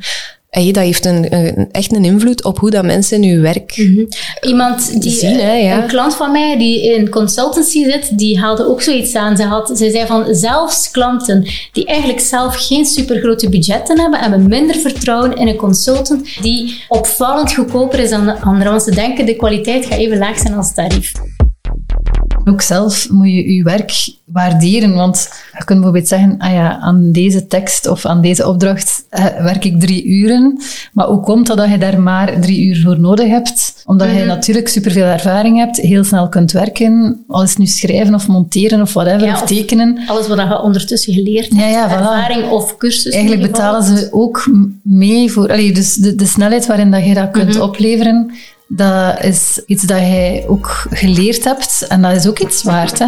Hey, 0.51 0.71
dat 0.71 0.83
heeft 0.83 1.05
een, 1.05 1.33
een, 1.33 1.69
echt 1.71 1.95
een 1.95 2.05
invloed 2.05 2.43
op 2.43 2.59
hoe 2.59 2.69
dat 2.69 2.85
mensen 2.85 3.23
hun 3.23 3.41
werk 3.41 3.77
Mhm. 3.77 4.05
Iemand 4.41 5.01
die, 5.01 5.11
zien. 5.11 5.39
Hè, 5.39 5.53
ja. 5.53 5.81
een 5.81 5.87
klant 5.87 6.15
van 6.15 6.31
mij 6.31 6.57
die 6.57 6.93
in 6.95 7.09
consultancy 7.09 7.83
zit, 7.83 8.17
die 8.17 8.39
haalde 8.39 8.67
ook 8.67 8.81
zoiets 8.81 9.15
aan. 9.15 9.37
Ze, 9.37 9.43
had, 9.43 9.67
ze 9.67 9.89
zei 9.91 10.05
van 10.05 10.35
zelfs 10.35 10.91
klanten 10.91 11.47
die 11.71 11.85
eigenlijk 11.85 12.19
zelf 12.19 12.67
geen 12.67 12.85
supergrote 12.85 13.49
budgetten 13.49 13.99
hebben, 13.99 14.19
hebben 14.19 14.47
minder 14.47 14.75
vertrouwen 14.75 15.35
in 15.35 15.47
een 15.47 15.55
consultant 15.55 16.41
die 16.41 16.83
opvallend 16.87 17.53
goedkoper 17.53 17.99
is 17.99 18.09
dan 18.09 18.25
de 18.25 18.39
andere. 18.39 18.69
Want 18.69 18.83
ze 18.83 18.91
denken 18.91 19.25
de 19.25 19.35
kwaliteit 19.35 19.85
gaat 19.85 19.99
even 19.99 20.17
laag 20.17 20.39
zijn 20.39 20.53
als 20.53 20.73
tarief. 20.73 21.11
Ook 22.45 22.61
zelf 22.61 23.09
moet 23.09 23.27
je 23.27 23.53
je 23.53 23.63
werk 23.63 24.09
waarderen, 24.25 24.93
want 24.95 25.29
je 25.57 25.63
kunt 25.65 25.79
bijvoorbeeld 25.79 26.07
zeggen, 26.07 26.35
ah 26.37 26.51
ja, 26.53 26.79
aan 26.79 27.11
deze 27.11 27.47
tekst 27.47 27.87
of 27.87 28.05
aan 28.05 28.21
deze 28.21 28.47
opdracht 28.47 29.05
eh, 29.09 29.25
werk 29.25 29.65
ik 29.65 29.79
drie 29.79 30.05
uren, 30.05 30.59
maar 30.93 31.05
hoe 31.07 31.19
komt 31.19 31.47
dat 31.47 31.57
dat 31.57 31.69
je 31.69 31.77
daar 31.77 31.99
maar 32.01 32.39
drie 32.41 32.65
uur 32.65 32.81
voor 32.81 32.99
nodig 32.99 33.27
hebt? 33.27 33.81
Omdat 33.85 34.09
je 34.15 34.23
natuurlijk 34.25 34.67
superveel 34.67 35.05
ervaring 35.05 35.57
hebt, 35.57 35.77
heel 35.77 36.03
snel 36.03 36.29
kunt 36.29 36.51
werken, 36.51 37.23
al 37.27 37.43
is 37.43 37.49
het 37.49 37.57
nu 37.57 37.65
schrijven 37.65 38.15
of 38.15 38.27
monteren 38.27 38.81
of 38.81 38.93
whatever, 38.93 39.25
Ja, 39.27 39.33
of 39.33 39.41
of- 39.41 39.47
tekenen. 39.47 39.99
Alles 40.07 40.27
wat 40.27 40.37
je 40.37 40.61
ondertussen 40.61 41.13
geleerd 41.13 41.49
hebt, 41.49 41.61
Ja, 41.61 41.67
ja, 41.67 41.89
voilà. 41.89 41.91
ervaring 41.93 42.49
of 42.49 42.77
cursus. 42.77 43.13
Eigenlijk 43.13 43.51
betalen 43.51 43.83
ze 43.83 44.07
ook 44.11 44.49
mee 44.83 45.31
voor... 45.31 45.49
Allee, 45.51 45.71
dus 45.73 45.93
de, 45.93 46.15
de 46.15 46.25
snelheid 46.25 46.65
waarin 46.67 46.91
dat 46.91 47.05
je 47.05 47.13
dat 47.13 47.31
kunt 47.31 47.59
opleveren, 47.59 48.31
dat 48.75 49.23
is 49.23 49.61
iets 49.65 49.83
dat 49.83 49.99
jij 49.99 50.45
ook 50.47 50.85
geleerd 50.89 51.43
hebt. 51.43 51.85
En 51.87 52.01
dat 52.01 52.15
is 52.15 52.27
ook 52.27 52.39
iets 52.39 52.63
waard, 52.63 52.99
hè? 52.99 53.07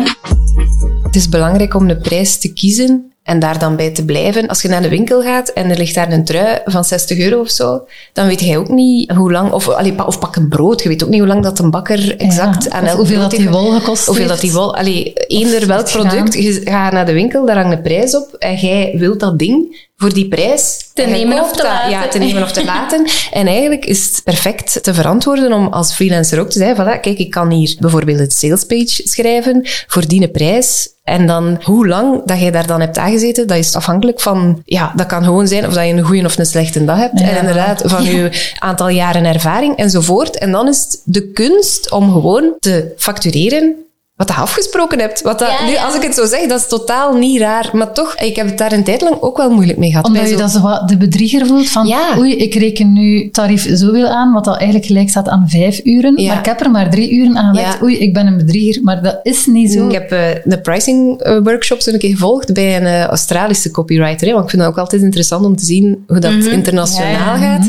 Het 1.03 1.15
is 1.15 1.29
belangrijk 1.29 1.73
om 1.73 1.87
de 1.87 1.97
prijs 1.97 2.37
te 2.37 2.53
kiezen 2.53 3.13
en 3.23 3.39
daar 3.39 3.59
dan 3.59 3.75
bij 3.75 3.91
te 3.91 4.05
blijven. 4.05 4.47
Als 4.47 4.61
je 4.61 4.67
naar 4.67 4.81
de 4.81 4.89
winkel 4.89 5.21
gaat 5.21 5.49
en 5.49 5.69
er 5.69 5.77
ligt 5.77 5.95
daar 5.95 6.11
een 6.11 6.25
trui 6.25 6.59
van 6.65 6.83
60 6.83 7.17
euro 7.19 7.39
of 7.39 7.49
zo, 7.49 7.81
dan 8.13 8.27
weet 8.27 8.39
jij 8.39 8.57
ook 8.57 8.69
niet 8.69 9.11
hoe 9.11 9.31
lang... 9.31 9.51
Of, 9.51 9.69
allee, 9.69 10.05
of 10.05 10.19
pak 10.19 10.35
een 10.35 10.49
brood. 10.49 10.83
Je 10.83 10.89
weet 10.89 11.03
ook 11.03 11.09
niet 11.09 11.19
hoe 11.19 11.27
lang 11.27 11.43
dat 11.43 11.59
een 11.59 11.71
bakker 11.71 12.17
exact 12.17 12.63
Ja, 12.63 12.69
aan 12.69 12.85
elk 12.85 12.97
hoeveel 12.97 13.19
dat 13.19 13.31
die 13.31 13.49
wol 13.49 13.71
gekost 13.71 14.05
Hoeveel 14.05 14.27
heeft. 14.27 14.41
dat 14.41 14.49
die 14.49 14.59
wol... 14.59 14.75
Allee, 14.75 15.13
eender 15.13 15.67
welk 15.67 15.91
product. 15.91 16.33
Je 16.33 16.61
gaat 16.63 16.93
naar 16.93 17.05
de 17.05 17.13
winkel, 17.13 17.45
daar 17.45 17.57
hangt 17.57 17.77
een 17.77 17.81
prijs 17.81 18.15
op 18.15 18.33
en 18.39 18.55
jij 18.55 18.93
wilt 18.97 19.19
dat 19.19 19.39
ding. 19.39 19.87
Voor 19.95 20.13
die 20.13 20.27
prijs 20.27 20.89
te 20.93 21.01
nemen 21.01 21.39
of 21.39 21.51
te 21.51 21.63
laten. 21.63 21.89
Ja, 21.89 22.07
te 22.07 22.17
nemen 22.17 22.43
of 22.43 22.51
te 22.51 22.65
laten. 22.65 23.07
En 23.31 23.47
eigenlijk 23.47 23.85
is 23.85 24.05
het 24.05 24.21
perfect 24.23 24.83
te 24.83 24.93
verantwoorden 24.93 25.53
om 25.53 25.67
als 25.67 25.93
freelancer 25.93 26.39
ook 26.39 26.49
te 26.49 26.59
zeggen, 26.59 26.85
voilà, 26.85 26.99
kijk, 26.99 27.19
ik 27.19 27.31
kan 27.31 27.51
hier 27.51 27.75
bijvoorbeeld 27.79 28.19
een 28.19 28.31
salespage 28.31 29.01
schrijven 29.03 29.61
voor 29.87 30.07
die 30.07 30.29
prijs. 30.29 30.91
En 31.03 31.27
dan 31.27 31.59
hoe 31.63 31.87
lang 31.87 32.21
dat 32.25 32.39
jij 32.39 32.51
daar 32.51 32.67
dan 32.67 32.79
hebt 32.79 32.97
aangezeten, 32.97 33.47
dat 33.47 33.57
is 33.57 33.75
afhankelijk 33.75 34.19
van, 34.19 34.61
ja, 34.65 34.93
dat 34.95 35.05
kan 35.05 35.23
gewoon 35.23 35.47
zijn 35.47 35.67
of 35.67 35.73
dat 35.73 35.85
je 35.85 35.93
een 35.93 36.03
goede 36.03 36.25
of 36.25 36.37
een 36.37 36.45
slechte 36.45 36.85
dag 36.85 36.97
hebt. 36.97 37.21
En 37.21 37.37
inderdaad, 37.37 37.81
van 37.85 38.03
je 38.03 38.51
aantal 38.59 38.89
jaren 38.89 39.25
ervaring 39.25 39.77
enzovoort. 39.77 40.37
En 40.37 40.51
dan 40.51 40.67
is 40.67 40.81
het 40.81 41.01
de 41.05 41.31
kunst 41.31 41.91
om 41.91 42.11
gewoon 42.11 42.55
te 42.59 42.93
factureren 42.97 43.75
wat 44.15 44.27
je 44.27 44.33
afgesproken 44.33 44.99
hebt. 44.99 45.21
Wat 45.21 45.39
dat, 45.39 45.51
nu, 45.67 45.77
als 45.77 45.95
ik 45.95 46.01
het 46.01 46.15
zo 46.15 46.25
zeg, 46.25 46.47
dat 46.47 46.59
is 46.59 46.67
totaal 46.67 47.13
niet 47.13 47.39
raar. 47.39 47.69
Maar 47.73 47.93
toch, 47.93 48.15
ik 48.15 48.35
heb 48.35 48.45
het 48.45 48.57
daar 48.57 48.71
een 48.71 48.83
tijd 48.83 49.01
lang 49.01 49.21
ook 49.21 49.37
wel 49.37 49.49
moeilijk 49.49 49.77
mee 49.77 49.89
gehad. 49.89 50.05
Omdat 50.05 50.29
je 50.29 50.35
dat 50.35 50.51
zo 50.51 50.61
wat 50.61 50.89
de 50.89 50.97
bedrieger 50.97 51.45
voelt 51.45 51.69
van, 51.69 51.93
oei, 52.17 52.35
ik 52.35 52.53
reken 52.53 52.93
nu 52.93 53.29
tarief 53.29 53.67
zoveel 53.69 54.07
aan, 54.07 54.33
wat 54.33 54.43
dat 54.43 54.55
eigenlijk 54.55 54.85
gelijk 54.85 55.09
staat 55.09 55.27
aan 55.27 55.49
vijf 55.49 55.79
uren. 55.83 56.13
Maar 56.13 56.39
ik 56.39 56.45
heb 56.45 56.61
er 56.61 56.71
maar 56.71 56.89
drie 56.89 57.11
uren 57.11 57.37
aan 57.37 57.55
gewerkt. 57.55 57.81
Oei, 57.81 57.97
ik 57.97 58.13
ben 58.13 58.27
een 58.27 58.37
bedrieger. 58.37 58.83
Maar 58.83 59.03
dat 59.03 59.19
is 59.23 59.45
niet 59.45 59.71
zo. 59.71 59.87
Ik 59.87 59.91
heb 59.91 60.11
uh, 60.11 60.19
de 60.43 60.59
pricing 60.61 61.25
uh, 61.25 61.39
workshops 61.43 61.85
een 61.85 61.99
keer 61.99 62.09
gevolgd 62.09 62.53
bij 62.53 62.75
een 62.75 62.83
uh, 62.83 63.03
Australische 63.03 63.71
copywriter. 63.71 64.27
Hè, 64.27 64.33
want 64.33 64.43
ik 64.43 64.49
vind 64.49 64.61
dat 64.61 64.71
ook 64.71 64.77
altijd 64.77 65.01
interessant 65.01 65.45
om 65.45 65.55
te 65.55 65.65
zien 65.65 66.03
hoe 66.07 66.19
dat 66.19 66.31
mm 66.31 66.39
-hmm. 66.39 66.51
internationaal 66.51 67.37
gaat. 67.37 67.67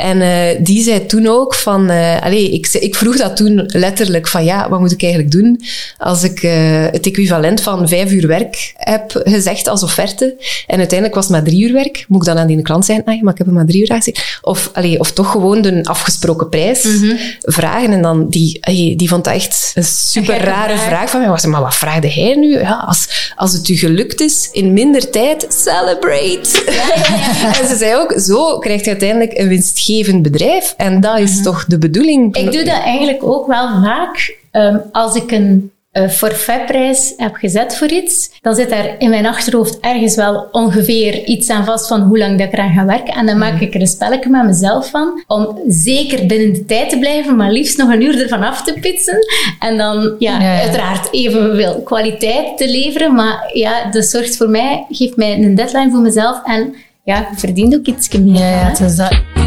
En 0.00 0.20
uh, 0.20 0.64
die 0.66 0.82
zei 0.82 1.06
toen 1.06 1.26
ook 1.26 1.54
van... 1.54 1.90
Uh, 1.90 2.22
allez, 2.22 2.48
ik, 2.48 2.68
ik 2.72 2.94
vroeg 2.94 3.16
dat 3.16 3.36
toen 3.36 3.64
letterlijk 3.66 4.28
van 4.28 4.44
ja, 4.44 4.68
wat 4.68 4.80
moet 4.80 4.92
ik 4.92 5.02
eigenlijk 5.02 5.32
doen 5.32 5.60
als 5.98 6.22
ik 6.22 6.42
uh, 6.42 6.52
het 6.90 7.06
equivalent 7.06 7.60
van 7.60 7.88
vijf 7.88 8.12
uur 8.12 8.26
werk 8.26 8.72
heb 8.76 9.20
gezegd 9.24 9.68
als 9.68 9.82
offerte 9.82 10.36
en 10.66 10.78
uiteindelijk 10.78 11.14
was 11.14 11.24
het 11.24 11.32
maar 11.32 11.44
drie 11.44 11.68
uur 11.68 11.72
werk, 11.72 12.04
moet 12.08 12.20
ik 12.20 12.26
dan 12.26 12.38
aan 12.38 12.46
die 12.46 12.62
klant 12.62 12.84
zeggen, 12.84 13.04
ah, 13.04 13.22
maar 13.22 13.32
ik 13.32 13.38
heb 13.38 13.46
hem 13.46 13.56
maar 13.56 13.66
drie 13.66 13.80
uur 13.80 13.86
gezegd. 13.86 14.38
Of, 14.42 14.70
allez, 14.72 14.96
of 14.98 15.12
toch 15.12 15.30
gewoon 15.30 15.62
de 15.62 15.80
afgesproken 15.84 16.48
prijs 16.48 16.84
mm 16.84 16.98
-hmm. 17.00 17.18
vragen. 17.40 17.92
En 17.92 18.02
dan 18.02 18.28
die, 18.28 18.60
die 18.96 19.08
vond 19.08 19.24
dat 19.24 19.34
echt 19.34 19.72
een 19.74 19.84
super 19.84 20.38
rare 20.44 20.76
vraag. 20.76 20.88
vraag 20.88 21.10
van 21.10 21.20
mij. 21.20 21.28
Was, 21.28 21.44
maar 21.44 21.60
wat 21.60 21.74
vraagde 21.74 22.10
hij 22.10 22.34
nu? 22.34 22.58
Ja, 22.58 22.84
als, 22.86 23.32
als 23.36 23.52
het 23.52 23.68
u 23.68 23.76
gelukt 23.76 24.20
is 24.20 24.48
in 24.52 24.72
minder 24.72 25.10
tijd, 25.10 25.46
celebrate. 25.48 26.62
Ja, 26.66 26.72
ja, 26.72 27.58
en 27.60 27.68
ze 27.68 27.76
zei 27.78 27.96
ook, 27.96 28.20
zo 28.20 28.58
krijg 28.58 28.84
je 28.84 28.90
uiteindelijk 28.90 29.38
een 29.38 29.48
winstgevend 29.90 30.22
bedrijf. 30.22 30.74
En 30.76 31.00
dat 31.00 31.18
is 31.18 31.34
-hmm. 31.34 31.42
toch 31.42 31.64
de 31.64 31.78
bedoeling. 31.78 32.36
Ik 32.36 32.52
doe 32.52 32.64
dat 32.64 32.82
eigenlijk 32.82 33.24
ook 33.24 33.46
wel 33.46 33.68
vaak. 33.82 34.38
Um, 34.52 34.82
als 34.92 35.14
ik 35.14 35.30
een 35.30 35.70
uh, 35.92 36.08
forfaitprijs 36.08 37.14
heb 37.16 37.34
gezet 37.34 37.76
voor 37.76 37.88
iets, 37.88 38.30
dan 38.40 38.54
zit 38.54 38.70
daar 38.70 38.94
in 38.98 39.10
mijn 39.10 39.26
achterhoofd 39.26 39.80
ergens 39.80 40.14
wel 40.16 40.48
ongeveer 40.52 41.24
iets 41.24 41.50
aan 41.50 41.64
vast 41.64 41.88
van 41.88 42.00
hoe 42.00 42.18
lang 42.18 42.38
dat 42.38 42.46
ik 42.46 42.52
eraan 42.52 42.74
ga 42.74 42.84
werken. 42.84 43.14
En 43.14 43.26
dan 43.26 43.38
maak 43.38 43.60
ik 43.60 43.74
er 43.74 43.80
een 43.80 43.86
spelletje 43.86 44.30
met 44.30 44.44
mezelf 44.44 44.90
van, 44.90 45.24
om 45.26 45.58
zeker 45.68 46.26
binnen 46.26 46.52
de 46.52 46.64
tijd 46.64 46.90
te 46.90 46.98
blijven, 46.98 47.36
maar 47.36 47.50
liefst 47.50 47.78
nog 47.78 47.92
een 47.92 48.02
uur 48.02 48.22
ervan 48.22 48.42
af 48.42 48.62
te 48.62 48.76
pitsen. 48.80 49.18
En 49.60 49.76
dan, 49.76 50.14
ja, 50.18 50.40
ja. 50.40 50.60
uiteraard 50.60 51.12
evenveel 51.12 51.82
kwaliteit 51.82 52.56
te 52.56 52.70
leveren, 52.70 53.14
maar 53.14 53.50
ja, 53.52 53.90
dat 53.90 54.04
zorgt 54.04 54.36
voor 54.36 54.50
mij, 54.50 54.86
geeft 54.88 55.16
mij 55.16 55.42
een 55.42 55.54
deadline 55.54 55.90
voor 55.90 56.00
mezelf 56.00 56.40
en 56.44 56.74
ja, 57.04 57.28
verdient 57.36 57.74
ook 57.74 57.86
iets 57.86 58.08
meer. 58.18 58.38
Ja, 58.38 58.78
is 58.78 58.96
dat. 58.96 59.39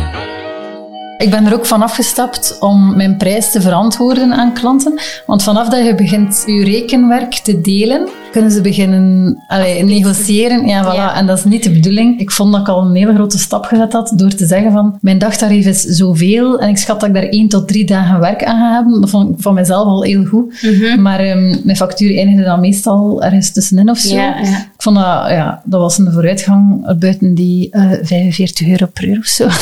Ik 1.17 1.29
ben 1.29 1.45
er 1.45 1.53
ook 1.53 1.65
van 1.65 1.81
afgestapt 1.81 2.57
om 2.59 2.95
mijn 2.95 3.17
prijs 3.17 3.51
te 3.51 3.61
verantwoorden 3.61 4.33
aan 4.33 4.53
klanten. 4.53 4.99
Want 5.25 5.43
vanaf 5.43 5.69
dat 5.69 5.85
je 5.85 5.95
begint 5.95 6.43
je 6.45 6.63
rekenwerk 6.63 7.33
te 7.33 7.61
delen, 7.61 8.09
kunnen 8.33 8.51
ze 8.51 8.61
beginnen 8.61 9.37
allee, 9.47 9.83
negociëren. 9.83 10.67
Ja, 10.67 10.83
voilà. 10.83 10.95
Ja. 10.95 11.15
En 11.15 11.25
dat 11.25 11.37
is 11.37 11.43
niet 11.43 11.63
de 11.63 11.71
bedoeling. 11.71 12.19
Ik 12.19 12.31
vond 12.31 12.51
dat 12.51 12.61
ik 12.61 12.67
al 12.67 12.81
een 12.81 12.95
hele 12.95 13.13
grote 13.13 13.37
stap 13.37 13.65
gezet 13.65 13.93
had 13.93 14.13
door 14.15 14.29
te 14.29 14.45
zeggen 14.45 14.71
van 14.71 14.97
mijn 15.01 15.17
dagtarief 15.17 15.65
is 15.65 15.81
zoveel 15.81 16.59
en 16.59 16.69
ik 16.69 16.77
schat 16.77 16.99
dat 16.99 17.09
ik 17.09 17.15
daar 17.15 17.23
één 17.23 17.47
tot 17.47 17.67
drie 17.67 17.85
dagen 17.85 18.19
werk 18.19 18.43
aan 18.43 18.59
ga 18.59 18.73
hebben. 18.73 19.01
Dat 19.01 19.09
vond 19.09 19.29
ik 19.29 19.41
van 19.41 19.53
mezelf 19.53 19.85
al 19.85 20.03
heel 20.03 20.25
goed. 20.25 20.61
Mm 20.61 20.73
-hmm. 20.73 21.01
Maar 21.01 21.29
um, 21.29 21.61
mijn 21.63 21.77
factuur 21.77 22.17
eindigde 22.17 22.43
dan 22.43 22.59
meestal 22.59 23.23
ergens 23.23 23.51
tussenin 23.51 23.89
of 23.89 23.97
zo. 23.97 24.15
Ja, 24.15 24.39
ja. 24.39 24.57
Ik 24.57 24.81
vond 24.81 24.95
dat, 24.95 25.05
ja, 25.29 25.61
dat 25.65 25.79
was 25.79 25.97
een 25.97 26.11
vooruitgang 26.11 26.95
buiten 26.99 27.35
die 27.35 27.69
uh, 27.71 27.91
45 28.01 28.67
euro 28.67 28.85
per 28.93 29.07
uur 29.07 29.17
of 29.17 29.25
zo. 29.25 29.47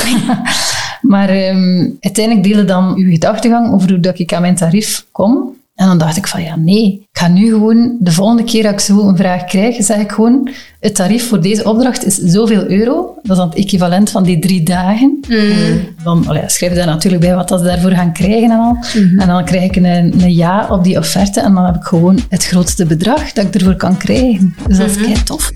Maar 1.01 1.29
um, 1.29 1.97
uiteindelijk 1.99 2.45
deelde 2.45 2.65
dan 2.65 2.95
uw 2.95 3.11
gedachtegang 3.11 3.73
over 3.73 3.89
hoe 3.89 3.99
dat 3.99 4.19
ik 4.19 4.33
aan 4.33 4.41
mijn 4.41 4.55
tarief 4.55 5.05
kom. 5.11 5.59
En 5.81 5.87
dan 5.87 5.97
dacht 5.97 6.17
ik 6.17 6.27
van 6.27 6.43
ja, 6.43 6.55
nee, 6.55 7.07
ik 7.11 7.19
ga 7.19 7.27
nu 7.27 7.49
gewoon, 7.49 7.97
de 7.99 8.11
volgende 8.11 8.43
keer 8.43 8.63
dat 8.63 8.71
ik 8.71 8.79
zo 8.79 9.07
een 9.07 9.17
vraag 9.17 9.43
krijg, 9.43 9.83
zeg 9.83 9.97
ik 9.97 10.11
gewoon, 10.11 10.49
het 10.79 10.95
tarief 10.95 11.27
voor 11.27 11.41
deze 11.41 11.63
opdracht 11.63 12.05
is 12.05 12.15
zoveel 12.15 12.69
euro. 12.69 13.15
Dat 13.21 13.31
is 13.31 13.37
dan 13.37 13.49
het 13.49 13.57
equivalent 13.57 14.09
van 14.09 14.23
die 14.23 14.39
drie 14.39 14.63
dagen. 14.63 15.19
Mm. 15.27 15.79
Dan 16.03 16.27
allee, 16.27 16.43
schrijf 16.45 16.71
je 16.71 16.77
daar 16.77 16.87
natuurlijk 16.87 17.21
bij 17.21 17.35
wat 17.35 17.49
ze 17.49 17.61
daarvoor 17.61 17.91
gaan 17.91 18.13
krijgen 18.13 18.51
en 18.51 18.59
al. 18.59 18.77
Mm. 18.95 19.19
En 19.19 19.27
dan 19.27 19.45
krijg 19.45 19.63
ik 19.63 19.75
een, 19.75 19.85
een 19.85 20.33
ja 20.33 20.67
op 20.69 20.83
die 20.83 20.97
offerte 20.97 21.39
en 21.39 21.53
dan 21.53 21.65
heb 21.65 21.75
ik 21.75 21.83
gewoon 21.83 22.19
het 22.29 22.45
grootste 22.45 22.85
bedrag 22.85 23.31
dat 23.31 23.45
ik 23.45 23.55
ervoor 23.55 23.75
kan 23.75 23.97
krijgen. 23.97 24.55
Dus 24.67 24.77
dat 24.77 24.87
is 24.87 24.95
mm 24.95 25.03
-hmm. 25.03 25.13
kei 25.13 25.23
tof. 25.23 25.51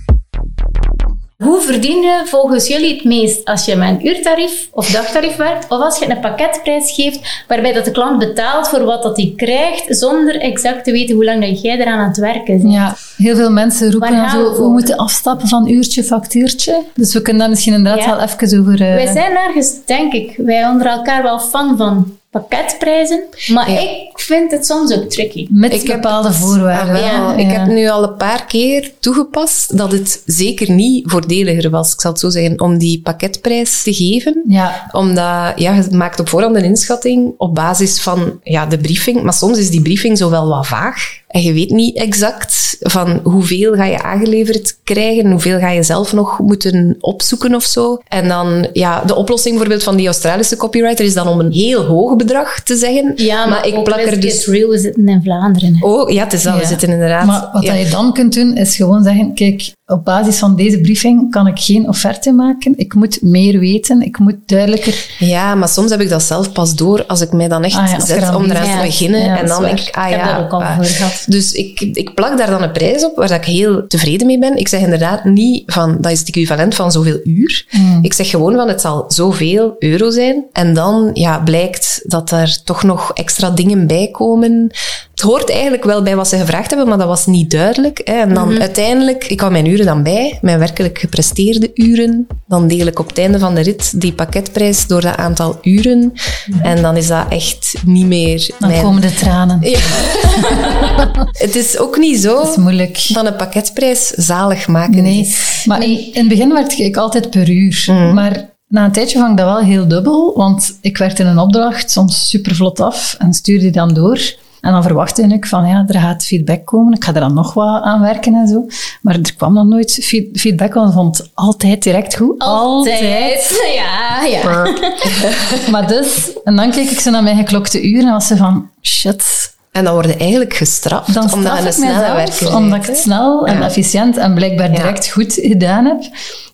Hoe 1.38 1.62
verdien 1.62 2.02
je 2.02 2.22
volgens 2.26 2.68
jullie 2.68 2.94
het 2.96 3.04
meest 3.04 3.46
als 3.46 3.66
je 3.66 3.76
met 3.76 3.90
een 3.90 4.08
uurtarief 4.08 4.70
of 4.72 4.88
dagtarief 4.88 5.36
werkt, 5.36 5.64
of 5.70 5.80
als 5.80 6.00
je 6.00 6.10
een 6.10 6.20
pakketprijs 6.20 6.92
geeft 6.92 7.44
waarbij 7.48 7.74
dat 7.74 7.86
de 7.86 7.92
klant 7.92 8.20
betaalt 8.20 8.68
voor 8.68 8.84
wat 8.84 9.04
dat 9.04 9.18
hij 9.18 9.34
krijgt, 9.36 9.98
zonder 9.98 10.40
exact 10.40 10.84
te 10.84 10.92
weten 10.92 11.16
hoe 11.16 11.26
lang 11.26 11.46
dat 11.46 11.62
jij 11.62 11.80
eraan 11.80 12.00
aan 12.00 12.08
het 12.08 12.18
werken 12.18 12.62
bent? 12.62 12.74
Ja, 12.74 12.96
heel 13.18 13.36
veel 13.36 13.52
mensen 13.52 13.92
roepen 13.92 14.30
zo, 14.30 14.62
we 14.62 14.70
moeten 14.70 14.98
afstappen 14.98 15.48
van 15.48 15.68
uurtje, 15.68 16.04
factuurtje. 16.04 16.84
Dus 16.94 17.14
we 17.14 17.22
kunnen 17.22 17.42
daar 17.42 17.50
misschien 17.50 17.74
inderdaad 17.74 18.04
ja. 18.04 18.16
wel 18.16 18.26
even 18.26 18.60
over... 18.60 18.82
Uh... 18.82 18.94
Wij 18.94 19.14
zijn 19.14 19.36
ergens, 19.36 19.74
denk 19.86 20.14
ik, 20.14 20.34
wij 20.38 20.68
onder 20.68 20.88
elkaar 20.88 21.24
wel 21.24 21.40
fan 21.40 21.78
van 21.78 22.18
pakketprijzen. 22.40 23.24
Maar 23.48 23.72
ja. 23.72 23.80
ik 23.80 24.20
vind 24.20 24.52
het 24.52 24.66
soms 24.66 24.94
ook 24.94 25.10
tricky. 25.10 25.48
Met 25.50 25.74
ik 25.74 25.86
bepaalde 25.86 26.28
heb, 26.28 26.38
voorwaarden. 26.38 26.96
Ja, 26.96 27.06
ja. 27.06 27.36
Ik 27.36 27.52
heb 27.52 27.68
nu 27.68 27.90
al 27.90 28.04
een 28.04 28.16
paar 28.16 28.46
keer 28.46 28.92
toegepast 29.00 29.78
dat 29.78 29.92
het 29.92 30.22
zeker 30.26 30.72
niet 30.72 31.12
voordeliger 31.12 31.70
was, 31.70 31.94
ik 31.94 32.02
zal 32.02 32.12
het 32.12 32.20
zo 32.20 32.30
zeggen, 32.30 32.62
om 32.62 32.78
die 32.78 33.02
pakketprijs 33.02 33.84
te 33.84 33.94
geven. 33.94 34.44
Ja. 34.48 34.90
Omdat 34.92 35.54
ja, 35.56 35.74
je 35.74 35.88
maakt 35.92 36.20
op 36.20 36.30
voorhand 36.30 36.56
een 36.56 36.64
inschatting 36.64 37.34
op 37.38 37.56
basis 37.56 38.02
van 38.02 38.40
ja, 38.44 38.66
de 38.66 38.78
briefing. 38.78 39.24
Maar 39.24 39.34
soms 39.34 39.58
is 39.58 39.70
die 39.70 39.82
briefing 39.82 40.18
zo 40.18 40.30
wel 40.30 40.48
wat 40.48 40.68
vaag. 40.68 41.24
En 41.36 41.42
je 41.42 41.54
weet 41.54 41.70
niet 41.70 41.98
exact 41.98 42.78
van 42.80 43.20
hoeveel 43.24 43.74
ga 43.74 43.86
je 43.86 44.02
aangeleverd 44.02 44.78
krijgen, 44.84 45.32
hoeveel 45.32 45.60
ga 45.60 45.70
je 45.70 45.84
zelf 45.84 46.14
nog 46.14 46.40
moeten 46.40 46.96
opzoeken 47.00 47.56
of 47.56 47.64
zo. 47.64 48.02
En 48.08 48.28
dan, 48.28 48.68
ja, 48.74 49.02
de 49.02 49.16
oplossing 49.16 49.54
bijvoorbeeld 49.54 49.84
van 49.84 49.96
die 49.96 50.06
Australische 50.06 50.56
copywriter 50.56 51.06
is 51.06 51.14
dan 51.14 51.28
om 51.28 51.40
een 51.40 51.52
heel 51.52 51.84
hoog 51.84 52.16
bedrag 52.16 52.60
te 52.60 52.76
zeggen. 52.76 53.14
Ja, 53.16 53.40
maar, 53.40 53.50
maar 53.50 53.68
ik 53.68 53.84
plak 53.84 54.00
er 54.00 54.20
dus... 54.20 54.46
Real, 54.46 54.70
we 54.70 54.78
zitten 54.78 55.08
in 55.08 55.22
Vlaanderen. 55.24 55.78
Oh, 55.80 56.10
ja, 56.10 56.24
het 56.24 56.34
is 56.34 56.44
dat, 56.44 56.54
ja. 56.54 56.60
we 56.60 56.66
zitten 56.66 56.90
inderdaad... 56.90 57.26
Maar 57.26 57.50
wat 57.54 57.64
ja. 57.64 57.74
je 57.74 57.90
dan 57.90 58.14
kunt 58.14 58.34
doen, 58.34 58.58
is 58.58 58.76
gewoon 58.76 59.04
zeggen, 59.04 59.34
kijk, 59.34 59.72
op 59.88 60.06
basis 60.06 60.38
van 60.38 60.56
deze 60.56 60.82
briefing 60.82 61.32
kan 61.32 61.48
ik 61.48 61.60
geen 61.60 61.88
offerte 61.88 62.32
maken. 62.32 62.74
Ik 62.78 62.94
moet 62.94 63.22
meer 63.22 63.60
weten, 63.60 64.02
ik 64.02 64.20
moet 64.20 64.36
duidelijker... 64.46 65.16
Ja, 65.20 65.56
maar 65.56 65.70
soms 65.70 65.90
heb 65.90 66.02
ik 66.02 66.10
dat 66.10 66.24
zelf 66.24 66.52
pas 66.52 66.76
door 66.76 67.06
als 67.06 67.22
ik 67.22 67.32
mij 67.32 67.48
dan 67.48 67.64
echt 67.64 67.78
ah, 67.78 67.90
ja, 67.90 68.00
zet 68.00 68.36
om 68.36 68.44
eraan 68.44 68.68
ja. 68.68 68.80
te 68.80 68.86
beginnen. 68.86 69.22
Ja, 69.22 69.40
en 69.40 69.48
dan 69.48 69.62
denk 69.62 69.80
ik, 69.80 69.96
ah 69.96 70.10
ja... 70.10 70.16
Ik 70.16 70.22
heb 70.22 70.36
dat 70.36 70.44
ook 70.44 70.52
al 70.52 70.64
ah. 70.64 70.78
gehad. 70.82 71.26
Dus 71.28 71.52
ik, 71.52 71.80
ik 71.80 72.14
plak 72.14 72.38
daar 72.38 72.50
dan 72.50 72.62
een 72.62 72.72
prijs 72.72 73.06
op 73.06 73.16
waar 73.16 73.32
ik 73.32 73.46
heel 73.46 73.88
tevreden 73.88 74.28
mee 74.28 74.40
ben. 74.40 74.58
Ik 74.58 74.68
zeg 74.68 74.82
inderdaad 74.82 75.24
niet 75.24 75.64
van, 75.66 75.98
dat 76.00 76.12
is 76.12 76.20
het 76.20 76.28
equivalent 76.28 76.76
van 76.76 76.92
zoveel 76.92 77.20
uur. 77.24 77.66
Mm. 77.72 78.00
Ik 78.02 78.14
zeg 78.14 78.30
gewoon 78.30 78.56
van, 78.56 78.68
het 78.68 78.82
zal 78.82 79.06
zoveel 79.08 79.76
euro 79.80 80.10
zijn. 80.10 80.46
En 80.52 80.74
dan 80.74 81.10
ja, 81.14 81.40
blijkt 81.40 82.02
dat 82.04 82.32
er 82.32 82.64
toch 82.64 82.84
nog 82.84 83.12
extra 83.14 83.50
dingen 83.50 83.88
bij 83.88 84.10
komen. 84.12 84.72
Het 85.16 85.24
hoort 85.24 85.52
eigenlijk 85.52 85.84
wel 85.84 86.04
bij 86.04 86.16
wat 86.16 86.28
ze 86.28 86.38
gevraagd 86.38 86.70
hebben, 86.70 86.88
maar 86.88 86.98
dat 86.98 87.08
was 87.08 87.26
niet 87.26 87.52
duidelijk. 87.52 88.02
Hè. 88.04 88.14
En 88.14 88.34
dan 88.34 88.44
mm 88.44 88.52
-hmm. 88.52 88.62
uiteindelijk, 88.62 89.26
ik 89.28 89.40
hou 89.40 89.52
mijn 89.52 89.66
uren 89.66 89.86
dan 89.86 90.04
bij, 90.04 90.40
mijn 90.42 90.60
werkelijk 90.60 91.00
gepresteerde 91.00 91.72
uren. 91.74 92.28
Dan 92.48 92.68
deel 92.68 92.88
ik 92.88 93.00
op 93.00 93.08
het 93.08 93.18
einde 93.18 93.40
van 93.40 93.56
de 93.56 93.62
rit 93.62 94.02
die 94.02 94.14
pakketprijs 94.14 94.88
door 94.88 95.02
dat 95.02 95.18
aantal 95.18 95.58
uren. 95.62 96.00
Mm 96.00 96.14
-hmm. 96.46 96.62
En 96.62 96.82
dan 96.82 96.98
is 96.98 97.08
dat 97.08 97.26
echt 97.30 97.74
niet 97.86 98.06
meer... 98.06 98.52
Dan 98.60 98.70
mijn... 98.70 98.84
komen 98.84 99.02
de 99.02 99.14
tranen. 99.14 99.60
Ja. 99.62 99.80
het 101.46 101.56
is 101.56 101.78
ook 101.78 101.98
niet 101.98 102.20
zo 102.20 102.36
dat, 102.36 102.50
is 102.50 102.56
moeilijk. 102.56 103.08
dat 103.14 103.26
een 103.26 103.36
pakketprijs 103.36 104.08
zalig 104.08 104.68
maken 104.68 105.04
nee. 105.04 105.20
is. 105.20 105.64
Maar 105.66 105.84
in 105.84 106.10
het 106.14 106.28
begin 106.28 106.54
werkte 106.54 106.84
ik 106.84 106.98
altijd 106.98 107.30
per 107.30 107.50
uur. 107.50 107.86
Mm. 107.88 108.14
Maar 108.14 108.50
na 108.68 108.86
een 108.86 108.92
tijdje 108.92 109.18
vang 109.18 109.32
ik 109.32 109.38
dat 109.38 109.46
wel 109.46 109.60
heel 109.60 109.88
dubbel, 109.88 110.34
want 110.36 110.78
ik 110.82 110.98
werkte 110.98 111.22
in 111.22 111.28
een 111.28 111.40
opdracht 111.40 111.92
soms 111.92 112.30
super 112.30 112.56
vlot 112.56 112.80
af 112.80 113.16
en 113.20 113.34
stuurde 113.34 113.64
die 113.64 113.72
dan 113.72 113.94
door. 113.94 114.20
En 114.66 114.72
dan 114.72 114.84
verwachtte 114.84 115.22
ik 115.22 115.46
van, 115.46 115.68
ja, 115.68 115.84
er 115.88 116.00
gaat 116.00 116.24
feedback 116.26 116.66
komen. 116.66 116.94
Ik 116.94 117.04
ga 117.04 117.14
er 117.14 117.20
dan 117.20 117.34
nog 117.34 117.54
wat 117.54 117.84
aan 117.84 118.02
werken 118.02 118.34
en 118.36 118.48
zo. 118.48 118.66
Maar 119.02 119.16
er 119.16 119.36
kwam 119.36 119.56
dan 119.56 119.68
nooit 119.68 120.00
feedback, 120.34 120.74
want 120.74 120.88
ik 120.90 120.94
vond 120.96 121.18
het 121.18 121.30
altijd 121.34 121.84
direct 121.84 122.16
goed. 122.16 122.40
Altijd. 122.40 122.96
altijd. 123.02 123.62
Ja, 123.76 124.24
ja. 124.26 124.68
maar 125.72 125.88
dus, 125.88 126.32
en 126.44 126.56
dan 126.56 126.72
keek 126.72 126.90
ik 126.90 127.00
zo 127.00 127.10
naar 127.12 127.24
mijn 127.24 127.38
geklokte 127.38 127.88
uren 127.90 128.06
en 128.08 128.12
was 128.12 128.28
ze 128.28 128.38
van, 128.38 128.70
shit, 128.82 129.54
En 129.72 129.84
dan 129.84 129.94
worden 129.94 130.20
eigenlijk 130.20 130.54
gestraft 130.54 131.14
Dan 131.14 131.34
omdat 131.34 131.52
straf 131.58 131.66
je 131.66 131.72
snelle 131.72 131.94
mezelf, 132.00 132.16
werker 132.40 132.56
omdat 132.58 132.80
ik 132.80 132.86
het 132.86 132.98
snel 132.98 133.48
en 133.48 133.58
Ja. 133.58 133.66
efficiënt 133.66 134.18
en 134.18 134.34
blijkbaar 134.34 134.70
Ja. 134.70 134.76
direct 134.76 135.10
goed 135.10 135.34
gedaan 135.34 135.86
heb. 135.86 136.02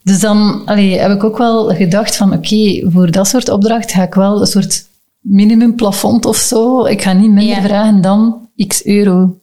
Dus 0.03 0.20
dan 0.20 0.62
allee, 0.65 1.00
heb 1.00 1.12
ik 1.12 1.24
ook 1.24 1.38
wel 1.38 1.68
gedacht 1.75 2.15
van 2.15 2.34
oké, 2.34 2.82
voor 2.91 3.12
dat 3.12 3.27
soort 3.27 3.50
opdracht 3.50 3.91
ga 3.91 4.03
ik 4.03 4.13
wel 4.13 4.41
een 4.41 4.48
soort 4.48 4.89
minimumplafond 5.22 6.25
of 6.25 6.38
zo. 6.38 6.86
Ik 6.86 7.01
ga 7.01 7.13
niet 7.13 7.32
minder 7.32 7.56
Ja. 7.56 7.62
vragen 7.62 8.01
dan 8.01 8.50
x 8.68 8.86
euro. 8.86 9.36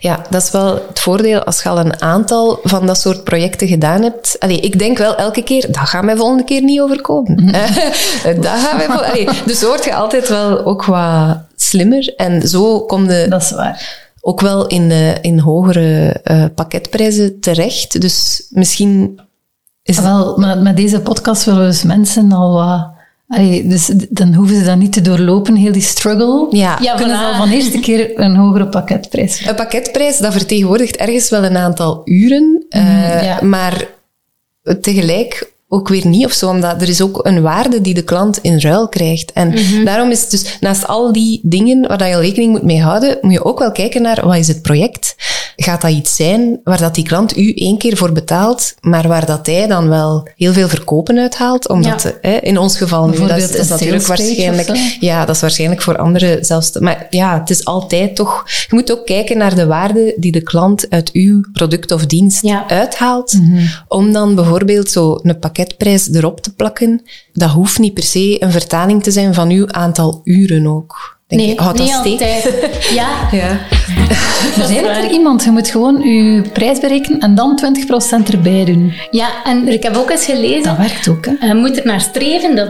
Ja, 0.00 0.26
dat 0.30 0.42
is 0.42 0.50
wel 0.50 0.74
het 0.88 1.00
voordeel 1.00 1.42
als 1.44 1.62
je 1.62 1.68
al 1.68 1.78
een 1.78 2.02
aantal 2.02 2.58
van 2.62 2.86
dat 2.86 2.98
soort 3.00 3.24
projecten 3.24 3.68
gedaan 3.68 4.02
hebt. 4.02 4.36
Allee, 4.38 4.60
ik 4.60 4.78
denk 4.78 4.98
wel 4.98 5.16
elke 5.16 5.42
keer, 5.42 5.66
dat 5.66 5.76
gaat 5.76 6.04
mij 6.04 6.16
volgende 6.16 6.44
keer 6.44 6.62
niet 6.62 6.80
overkomen. 6.80 7.46
dat 8.40 8.46
gaat 8.46 8.76
mij 8.76 8.86
vol- 8.86 9.04
Allee, 9.04 9.28
dus 9.46 9.62
word 9.62 9.84
je 9.84 9.94
altijd 9.94 10.28
wel 10.28 10.64
ook 10.64 10.84
wat 10.84 11.38
slimmer. 11.56 12.14
En 12.16 12.48
zo 12.48 12.80
kom 12.80 13.10
je 13.10 13.26
Dat 13.28 13.42
is 13.42 13.50
waar. 13.50 14.10
ook 14.20 14.40
wel 14.40 14.66
in, 14.66 14.90
in 15.22 15.38
hogere 15.38 16.20
eh, 16.24 16.44
pakketprijzen 16.54 17.40
terecht. 17.40 18.00
Dus 18.00 18.46
misschien 18.50 19.20
is. 19.82 19.98
Wel, 19.98 20.36
met, 20.36 20.60
met 20.62 20.76
deze 20.76 21.00
podcast 21.00 21.44
willen 21.44 21.60
we 21.60 21.66
dus 21.66 21.82
mensen 21.82 22.32
al 22.32 22.52
wat... 22.52 22.90
allee, 23.32 23.66
dus 23.66 23.90
dan 24.08 24.34
hoeven 24.34 24.56
ze 24.56 24.64
dat 24.64 24.76
niet 24.78 24.92
te 24.92 25.00
doorlopen, 25.00 25.54
heel 25.56 25.72
die 25.72 25.82
struggle. 25.82 26.46
Ja, 26.50 26.78
Ja, 26.82 26.94
Kunnen 26.94 27.16
ze 27.16 27.22
voilà. 27.22 27.26
al 27.26 27.34
van 27.34 27.50
eerste 27.50 27.78
keer 27.80 28.10
een 28.20 28.36
hogere 28.36 28.68
pakketprijs 28.68 29.46
Een 29.46 29.54
pakketprijs, 29.54 30.18
dat 30.18 30.32
vertegenwoordigt 30.32 30.96
ergens 30.96 31.28
wel 31.30 31.44
een 31.44 31.56
aantal 31.56 32.00
uren, 32.04 32.64
eh, 32.68 32.82
Mhm, 32.82 33.24
ja. 33.24 33.38
maar 33.42 33.86
tegelijk 34.80 35.50
ook 35.68 35.88
weer 35.88 36.06
niet 36.06 36.24
of 36.24 36.32
zo, 36.32 36.48
omdat 36.48 36.82
er 36.82 36.88
is 36.88 37.00
ook 37.00 37.20
een 37.26 37.42
waarde 37.42 37.80
die 37.80 37.94
de 37.94 38.02
klant 38.02 38.38
in 38.42 38.60
ruil 38.60 38.88
krijgt. 38.88 39.32
En 39.32 39.48
Mhm. 39.48 39.84
daarom 39.84 40.10
is 40.10 40.20
het 40.20 40.30
dus, 40.30 40.56
naast 40.60 40.86
al 40.86 41.12
die 41.12 41.40
dingen 41.42 41.88
waar 41.88 41.98
dat 41.98 42.08
je 42.08 42.20
rekening 42.20 42.50
moet 42.52 42.62
mee 42.62 42.80
houden, 42.82 43.18
moet 43.20 43.32
je 43.32 43.44
ook 43.44 43.58
wel 43.58 43.72
kijken 43.72 44.02
naar 44.02 44.26
wat 44.26 44.36
is 44.36 44.48
het 44.48 44.62
project. 44.62 45.14
Gaat 45.56 45.80
dat 45.80 45.90
iets 45.90 46.16
zijn 46.16 46.60
waar 46.64 46.78
dat 46.78 46.94
die 46.94 47.04
klant 47.04 47.36
u 47.36 47.52
één 47.54 47.78
keer 47.78 47.96
voor 47.96 48.12
betaalt, 48.12 48.74
maar 48.80 49.08
waar 49.08 49.26
dat 49.26 49.46
hij 49.46 49.66
dan 49.66 49.88
wel 49.88 50.28
heel 50.36 50.52
veel 50.52 50.68
verkopen 50.68 51.18
uithaalt? 51.18 51.68
Omdat, 51.68 52.02
Ja. 52.02 52.12
hè, 52.20 52.36
in 52.36 52.58
ons 52.58 52.76
geval 52.76 53.08
nu, 53.08 53.26
dat 53.26 53.36
is, 53.38 53.52
dat 53.56 53.68
natuurlijk 53.68 54.06
waarschijnlijk... 54.06 54.70
Ja, 55.00 55.24
dat 55.24 55.34
is 55.34 55.40
waarschijnlijk 55.40 55.82
voor 55.82 55.96
anderen 55.96 56.44
zelfs. 56.44 56.72
Maar 56.78 57.06
ja, 57.10 57.38
het 57.40 57.50
is 57.50 57.64
altijd 57.64 58.16
toch. 58.16 58.42
Je 58.46 58.74
moet 58.74 58.92
ook 58.92 59.06
kijken 59.06 59.38
naar 59.38 59.54
de 59.54 59.66
waarde 59.66 60.14
die 60.16 60.32
de 60.32 60.42
klant 60.42 60.86
uit 60.90 61.12
uw 61.12 61.44
product 61.52 61.90
of 61.90 62.06
dienst 62.06 62.42
Ja. 62.42 62.68
uithaalt. 62.68 63.32
Mhm. 63.32 63.66
Om 63.88 64.12
dan 64.12 64.34
bijvoorbeeld 64.34 64.90
zo 64.90 65.18
een 65.22 65.38
pakketprijs 65.38 66.08
erop 66.12 66.40
te 66.40 66.54
plakken. 66.54 67.02
Dat 67.32 67.50
hoeft 67.50 67.78
niet 67.78 67.94
per 67.94 68.02
se 68.02 68.36
een 68.42 68.52
vertaling 68.52 69.02
te 69.02 69.10
zijn 69.10 69.34
van 69.34 69.50
uw 69.50 69.68
aantal 69.68 70.20
uren 70.24 70.66
ook. 70.66 71.20
Denk 71.36 71.48
Nee. 71.48 71.60
Houdt 71.60 71.78
dat 71.78 71.86
niet 71.86 71.96
altijd. 72.20 72.54
Ja, 72.94 73.08
Ja. 73.32 73.58
Er 74.58 74.66
zijn 74.66 74.84
er 74.84 75.10
iemand, 75.10 75.44
je 75.44 75.50
moet 75.50 75.68
gewoon 75.68 76.00
je 76.00 76.42
prijs 76.52 76.80
berekenen 76.80 77.20
en 77.20 77.34
dan 77.34 77.60
20% 78.24 78.28
erbij 78.32 78.64
doen. 78.64 78.92
ja, 79.10 79.28
en 79.44 79.68
ik 79.68 79.82
heb 79.82 79.96
ook 79.96 80.10
eens 80.10 80.24
gelezen, 80.24 80.62
Dat 80.62 80.76
werkt 80.76 81.08
ook, 81.08 81.26
hè? 81.26 81.46
je 81.46 81.54
moet 81.54 81.78
er 81.78 81.86
naar 81.86 82.00
streven 82.00 82.56
dat 82.56 82.68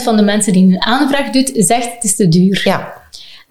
10% 0.00 0.02
van 0.02 0.16
de 0.16 0.22
mensen 0.22 0.52
die 0.52 0.66
een 0.66 0.82
aanvraag 0.84 1.30
doet, 1.30 1.50
zegt 1.54 1.92
het 1.94 2.04
is 2.04 2.16
te 2.16 2.28
duur. 2.28 2.60
ja. 2.64 3.02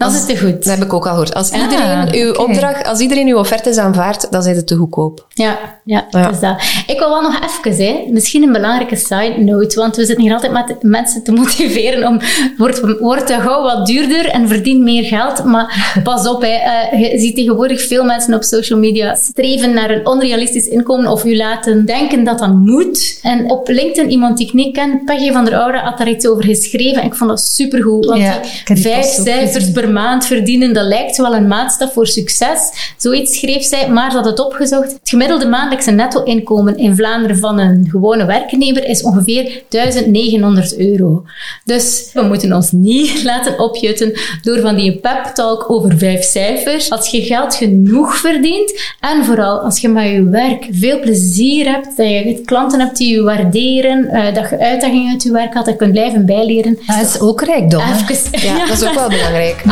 Als- 0.04 0.14
is 0.14 0.20
het 0.20 0.30
te 0.30 0.38
goed. 0.46 0.64
Dat 0.66 0.78
heb 0.78 0.84
ik 0.84 0.94
ook 0.94 1.06
al 1.06 1.12
gehoord. 1.12 1.34
Als 1.34 1.52
Ah, 1.52 1.62
iedereen 1.62 2.14
uw 2.14 2.34
opdracht, 2.34 2.88
als 2.88 3.00
iedereen 3.00 3.28
uw 3.28 3.38
offertes 3.38 3.78
aanvaardt, 3.78 4.28
dan 4.32 4.44
zijn 4.44 4.56
het 4.56 4.68
te 4.68 4.76
goedkoop. 4.76 5.26
Ja, 5.34 5.58
ja, 5.86 6.06
Ja. 6.10 6.30
is 6.32 6.40
dat. 6.40 6.62
Ik 6.88 7.00
wil 7.00 7.10
wel 7.10 7.22
nog 7.22 7.40
even, 7.66 7.86
hè, 7.86 8.06
misschien 8.10 8.44
een 8.44 8.52
belangrijke 8.52 8.96
side 8.96 9.34
note, 9.38 9.80
want 9.80 9.96
we 9.96 10.06
zitten 10.06 10.24
hier 10.24 10.34
altijd 10.34 10.52
met 10.52 10.76
mensen 10.82 11.24
te 11.24 11.32
motiveren 11.32 12.08
om 12.08 12.20
wordt, 12.58 13.00
wordt 13.00 13.28
de 13.28 13.34
gauw 13.40 13.62
wat 13.64 13.86
duurder 13.86 14.26
en 14.30 14.48
verdien 14.48 14.84
meer 14.84 15.04
geld. 15.04 15.44
Maar 15.44 15.92
pas 16.04 16.28
op, 16.28 16.42
hè, 16.42 16.48
eh, 16.48 17.12
je 17.12 17.20
ziet 17.20 17.36
tegenwoordig 17.36 17.82
veel 17.88 18.04
mensen 18.04 18.34
op 18.34 18.44
social 18.44 18.80
media 18.80 19.16
streven 19.16 19.74
naar 19.74 19.90
een 19.90 20.08
onrealistisch 20.08 20.68
inkomen 20.68 21.12
of 21.12 21.26
u 21.26 21.36
laten 21.38 21.86
denken 21.86 22.24
dat 22.24 22.40
dat 22.40 22.54
moet. 22.54 23.20
En 23.22 23.52
op 23.52 23.68
LinkedIn, 23.68 24.12
iemand 24.12 24.38
die 24.38 24.48
ik 24.48 24.54
niet 24.54 24.76
ken, 24.76 25.02
Peggy 25.06 25.32
van 25.32 25.46
der 25.46 25.56
Oude, 25.60 25.78
had 25.78 25.98
daar 25.98 26.10
iets 26.10 26.28
over 26.28 26.44
geschreven. 26.44 27.02
En 27.02 27.08
ik 27.08 27.16
vond 27.16 27.30
dat 27.30 27.40
supergoed, 27.42 28.06
want 28.06 28.22
Ja, 28.22 28.40
die 28.66 28.78
vijf 28.78 29.06
cijfers 29.06 29.72
per 29.72 29.92
maand 29.94 30.26
verdienen, 30.26 30.74
dat 30.74 30.86
lijkt 30.86 31.18
wel 31.18 31.36
een 31.36 31.48
maatstaf 31.48 31.94
voor 31.94 32.08
succes. 32.08 32.94
Zoiets 32.98 33.40
schreef 33.40 33.64
zij, 33.64 33.90
maar 33.90 34.12
ze 34.12 34.18
had 34.18 34.26
het 34.26 34.40
opgezocht. 34.40 34.92
Het 34.92 35.10
gemiddelde 35.10 35.48
maandelijkse 35.48 35.92
netto-inkomen 35.92 36.78
in 36.78 36.96
Vlaanderen 36.96 37.38
van 37.38 37.60
een 37.60 37.88
gewone 37.90 38.26
werknemer 38.26 38.88
is 38.88 39.04
ongeveer 39.04 39.64
1900 39.70 40.78
euro. 40.78 41.24
Dus 41.66 42.10
we 42.14 42.22
moeten 42.22 42.54
ons 42.54 42.72
niet 42.72 43.24
laten 43.24 43.60
opjutten 43.60 44.14
door 44.42 44.60
van 44.60 44.76
die 44.76 44.98
pep-talk 44.98 45.72
over 45.72 45.98
vijf 45.98 46.24
cijfers. 46.24 46.90
Als 46.90 47.10
je 47.10 47.22
geld 47.22 47.56
genoeg 47.56 48.18
verdient 48.18 48.82
en 49.00 49.26
vooral 49.26 49.60
als 49.60 49.80
je 49.80 49.90
met 49.90 50.10
je 50.10 50.24
werk 50.24 50.68
veel 50.72 51.00
plezier 51.00 51.72
hebt, 51.72 51.98
dat 51.98 52.08
je 52.08 52.42
klanten 52.46 52.80
hebt 52.80 52.98
die 52.98 53.16
je 53.16 53.22
waarderen, 53.22 54.08
eh, 54.08 54.34
dat 54.34 54.50
je 54.50 54.60
uitdagingen 54.60 55.12
uit 55.12 55.24
je 55.24 55.32
werk 55.32 55.54
had, 55.54 55.66
dat 55.66 55.74
je 55.74 55.80
kunt 55.80 55.92
blijven 55.92 56.26
bijleren. 56.26 56.80
Dat 56.86 57.06
is 57.06 57.20
ook 57.20 57.42
rijkdom? 57.42 57.82
Even, 57.82 58.42
Ja, 58.42 58.58
dat 58.68 58.82
is 58.82 58.88
ook 58.88 58.94
wel 58.94 59.10
belangrijk. 59.10 59.64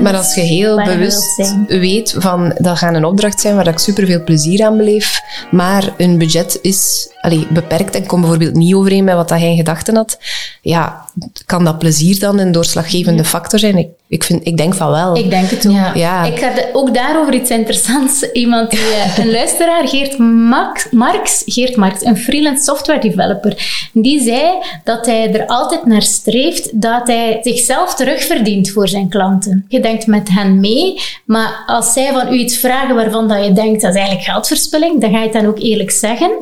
Maar 0.00 0.16
als 0.16 0.34
je 0.34 0.40
heel 0.40 0.84
bewust 0.84 1.52
weet 1.66 2.14
van 2.18 2.52
dat 2.58 2.78
gaat 2.78 2.94
een 2.94 3.04
opdracht 3.04 3.40
zijn 3.40 3.56
waar 3.56 3.66
ik 3.66 3.78
superveel 3.78 4.24
plezier 4.24 4.64
aan 4.64 4.76
beleef, 4.76 5.20
maar 5.50 5.94
een 5.96 6.18
budget 6.18 6.58
is 6.62 7.08
allee, 7.20 7.46
beperkt 7.50 7.94
en 7.94 8.06
komt 8.06 8.20
bijvoorbeeld 8.20 8.54
niet 8.54 8.74
overeen 8.74 9.04
met 9.04 9.14
wat 9.14 9.28
dat 9.28 9.38
hij 9.38 9.48
in 9.50 9.56
gedachten 9.56 9.96
had, 9.96 10.18
ja, 10.62 11.03
kan 11.46 11.64
dat 11.64 11.78
plezier 11.78 12.18
dan 12.18 12.38
een 12.38 12.52
doorslaggevende 12.52 13.24
factor 13.24 13.58
zijn? 13.58 13.76
Ik, 13.76 13.88
ik, 14.08 14.24
vind, 14.24 14.46
ik 14.46 14.56
denk 14.56 14.74
van 14.74 14.90
wel. 14.90 15.16
Ik 15.16 15.30
denk 15.30 15.50
het 15.50 15.66
ook. 15.66 15.72
Ja. 15.72 15.94
Ja. 15.94 16.24
Ik 16.24 16.40
had 16.40 16.68
ook 16.72 16.94
daarover 16.94 17.34
iets 17.34 17.50
interessants. 17.50 18.30
Iemand 18.32 18.70
die, 18.70 18.80
eh, 18.80 19.18
een 19.24 19.30
luisteraar, 19.30 19.88
Geert 19.88 20.18
Max, 20.18 20.86
Marks, 20.90 21.42
Geert 21.46 21.76
Marks, 21.76 22.04
een 22.04 22.16
freelance 22.16 22.62
software 22.62 23.00
developer, 23.00 23.88
die 23.92 24.22
zei 24.22 24.50
dat 24.84 25.06
hij 25.06 25.32
er 25.34 25.46
altijd 25.46 25.86
naar 25.86 26.02
streeft 26.02 26.80
dat 26.80 27.06
hij 27.06 27.38
zichzelf 27.42 27.94
terugverdient 27.94 28.70
voor 28.70 28.88
zijn 28.88 29.08
klanten. 29.08 29.64
Je 29.68 29.80
denkt 29.80 30.06
met 30.06 30.28
hen 30.28 30.60
mee, 30.60 31.00
maar 31.24 31.62
als 31.66 31.92
zij 31.92 32.12
van 32.12 32.32
u 32.32 32.36
iets 32.36 32.56
vragen 32.56 32.94
waarvan 32.94 33.28
dat 33.28 33.44
je 33.44 33.52
denkt 33.52 33.82
dat 33.82 33.90
is 33.90 33.96
eigenlijk 33.96 34.30
geldverspilling, 34.30 35.00
dan 35.00 35.10
ga 35.10 35.18
je 35.18 35.24
het 35.24 35.32
dan 35.32 35.46
ook 35.46 35.58
eerlijk 35.58 35.90
zeggen. 35.90 36.32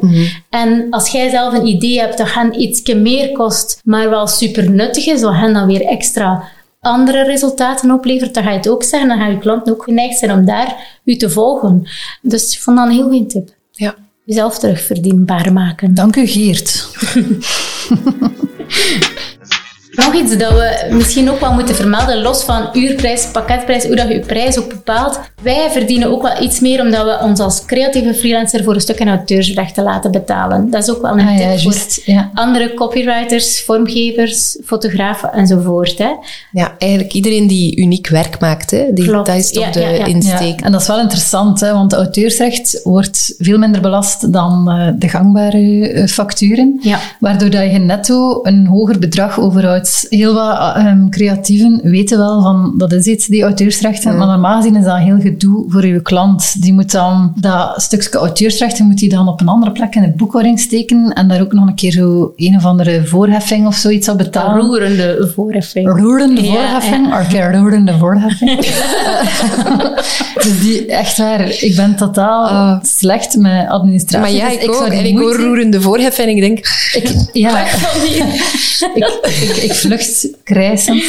En 0.51 0.87
als 0.91 1.09
jij 1.09 1.31
zelf 1.31 1.55
een 1.55 1.67
idee 1.67 2.01
hebt 2.01 2.19
dat 2.19 2.35
hen 2.35 2.61
iets 2.61 2.93
meer 2.95 3.33
kost, 3.33 3.81
maar 3.85 4.11
wel 4.11 4.27
super 4.27 4.62
nuttig 4.71 5.07
is, 5.07 5.23
wat 5.23 5.35
hen 5.35 5.53
dan 5.53 5.67
weer 5.67 5.85
extra 5.85 6.49
andere 6.81 7.25
resultaten 7.25 7.91
oplevert, 7.91 8.35
dan 8.35 8.43
ga 8.43 8.51
je 8.51 8.57
het 8.57 8.69
ook 8.69 8.83
zeggen. 8.83 9.09
Dan 9.09 9.19
gaan 9.19 9.31
je 9.31 9.39
klanten 9.39 9.73
ook 9.73 9.83
geneigd 9.83 10.19
zijn 10.19 10.33
om 10.33 10.45
daar 10.45 11.01
u 11.05 11.17
te 11.17 11.31
volgen. 11.31 11.89
Dus 12.23 12.55
ik 12.55 12.63
vond 12.63 12.77
dat 12.77 12.87
een 12.87 12.93
heel 12.93 13.09
goede 13.09 13.27
tip. 13.27 13.51
Ja. 13.71 13.95
Jezelf 14.25 14.59
terugverdienbaar 14.59 15.53
maken. 15.53 15.95
Dank 15.95 16.17
u, 16.17 16.27
Geert. 16.27 16.89
Nog 19.93 20.15
iets 20.15 20.37
dat 20.37 20.53
we 20.53 20.87
misschien 20.91 21.31
ook 21.31 21.41
wel 21.41 21.53
moeten 21.53 21.75
vermelden, 21.75 22.23
los 22.23 22.45
van 22.45 22.69
uurprijs, 22.73 23.27
pakketprijs, 23.33 23.85
hoe 23.85 23.97
dat 23.97 24.09
je 24.09 24.15
je 24.15 24.21
prijs 24.21 24.59
ook 24.59 24.69
bepaalt. 24.69 25.21
Wij 25.43 25.69
verdienen 25.71 26.11
ook 26.11 26.23
wel 26.23 26.43
iets 26.43 26.61
meer 26.61 26.81
omdat 26.81 27.05
we 27.05 27.19
ons 27.25 27.41
als 27.41 27.65
creatieve 27.65 28.15
freelancer 28.15 28.65
voor 28.65 28.75
een 28.75 28.81
stuk 28.81 29.01
een 29.01 29.09
auteursrechten 29.09 29.85
laten 29.85 30.11
betalen. 30.11 30.71
Dat 30.71 30.83
is 30.83 30.91
ook 30.91 31.03
wel 31.03 31.13
een 31.13 31.27
Ah 31.27 31.37
tip 31.37 31.59
ja, 31.59 31.59
voor. 31.59 31.75
Ja. 32.05 32.31
andere 32.35 32.75
copywriters, 32.75 33.63
vormgevers, 33.63 34.59
fotografen 34.65 35.33
enzovoort. 35.33 35.99
Hè. 35.99 36.11
Ja, 36.53 36.75
eigenlijk 36.79 37.13
iedereen 37.13 37.47
die 37.47 37.77
uniek 37.77 38.09
werk 38.09 38.41
maakt, 38.41 38.71
hè, 38.71 38.85
die, 38.93 39.05
Klopt. 39.05 39.27
dat 39.27 39.37
is 39.37 39.51
toch 39.53 39.65
Ja, 39.65 39.71
de 39.71 39.81
ja, 39.81 39.89
ja. 39.89 40.05
insteek. 40.05 40.61
Ja, 40.61 40.67
en 40.67 40.73
dat 40.73 40.81
is 40.81 40.87
wel 40.87 41.01
interessant, 41.01 41.61
hè, 41.61 41.73
want 41.73 41.93
auteursrecht 41.93 42.81
wordt 42.83 43.35
veel 43.39 43.59
minder 43.59 43.81
belast 43.81 44.33
dan 44.33 44.71
eh, 44.71 44.89
de 44.97 45.09
gangbare 45.09 45.89
eh, 45.89 46.07
facturen. 46.07 46.79
Ja. 46.81 46.99
Waardoor 47.21 47.51
dat 47.51 47.71
je 47.71 47.79
netto 47.79 48.41
een 48.43 48.67
hoger 48.67 48.99
bedrag 48.99 49.39
Heel 50.09 50.35
wat 50.35 50.59
eh, 50.59 50.87
ehm, 50.87 51.09
creatieven 51.09 51.81
weten 51.83 52.19
wel 52.19 52.43
van 52.43 52.75
dat 52.77 52.93
is 52.93 53.07
iets, 53.07 53.27
die 53.27 53.43
auteursrechten. 53.43 54.17
Maar 54.17 54.27
normaal 54.27 54.57
gezien 54.57 54.77
is 54.77 54.85
dat 54.85 54.99
heel 54.99 55.21
gedoe 55.21 55.65
voor 55.69 55.87
je 55.87 56.03
klant. 56.03 56.63
Die 56.63 56.73
moet 56.73 56.91
dan 56.91 57.33
dat 57.41 57.83
stukje 57.83 58.19
auteursrechten 58.19 58.87
moet 58.87 58.99
die 58.99 59.09
dan 59.09 59.29
op 59.29 59.41
een 59.41 59.49
andere 59.49 59.73
plek 59.73 59.95
in 59.95 60.03
de 60.03 60.13
boekhouding 60.17 60.61
steken 60.61 61.13
en 61.13 61.29
daar 61.29 61.41
ook 61.41 61.53
nog 61.53 61.67
een 61.67 61.75
keer 61.75 61.93
zo 61.93 62.33
een 62.37 62.57
of 62.57 62.65
andere 62.65 63.07
voorheffing 63.07 63.67
of 63.67 63.75
zoiets 63.75 64.09
op 64.09 64.19
betalen. 64.19 64.67
Roerende 64.67 65.31
voorheffing. 65.35 65.99
Roerende 65.99 66.43
Ja, 66.43 66.51
voorheffing, 66.51 67.07
oké, 67.07 67.59
roerende 67.59 67.99
voorheffing. 67.99 68.61
dus 70.45 70.61
die, 70.61 70.87
echt 70.87 71.19
waar, 71.19 71.49
ik 71.49 71.77
ben 71.77 71.97
totaal 71.97 72.81
slecht 72.83 73.37
met 73.37 73.69
administratie. 73.69 74.37
Maar 74.39 74.51
ja, 74.51 74.55
dus 74.55 74.63
ik, 74.63 74.71
ook. 74.71 74.77
zou 74.77 74.91
die 74.91 74.99
En 74.99 75.05
ik 75.05 75.19
hoor 75.19 75.37
roerende 75.37 75.81
voorhef 75.81 76.19
en 76.19 76.29
ik 76.29 76.41
denk, 76.41 76.59
Ik, 76.93 77.13
ja, 77.33 77.65
ik, 78.95 79.21
ik, 79.25 79.57
ik 79.57 79.72
vlucht 79.75 80.29
krijsend. 80.45 81.05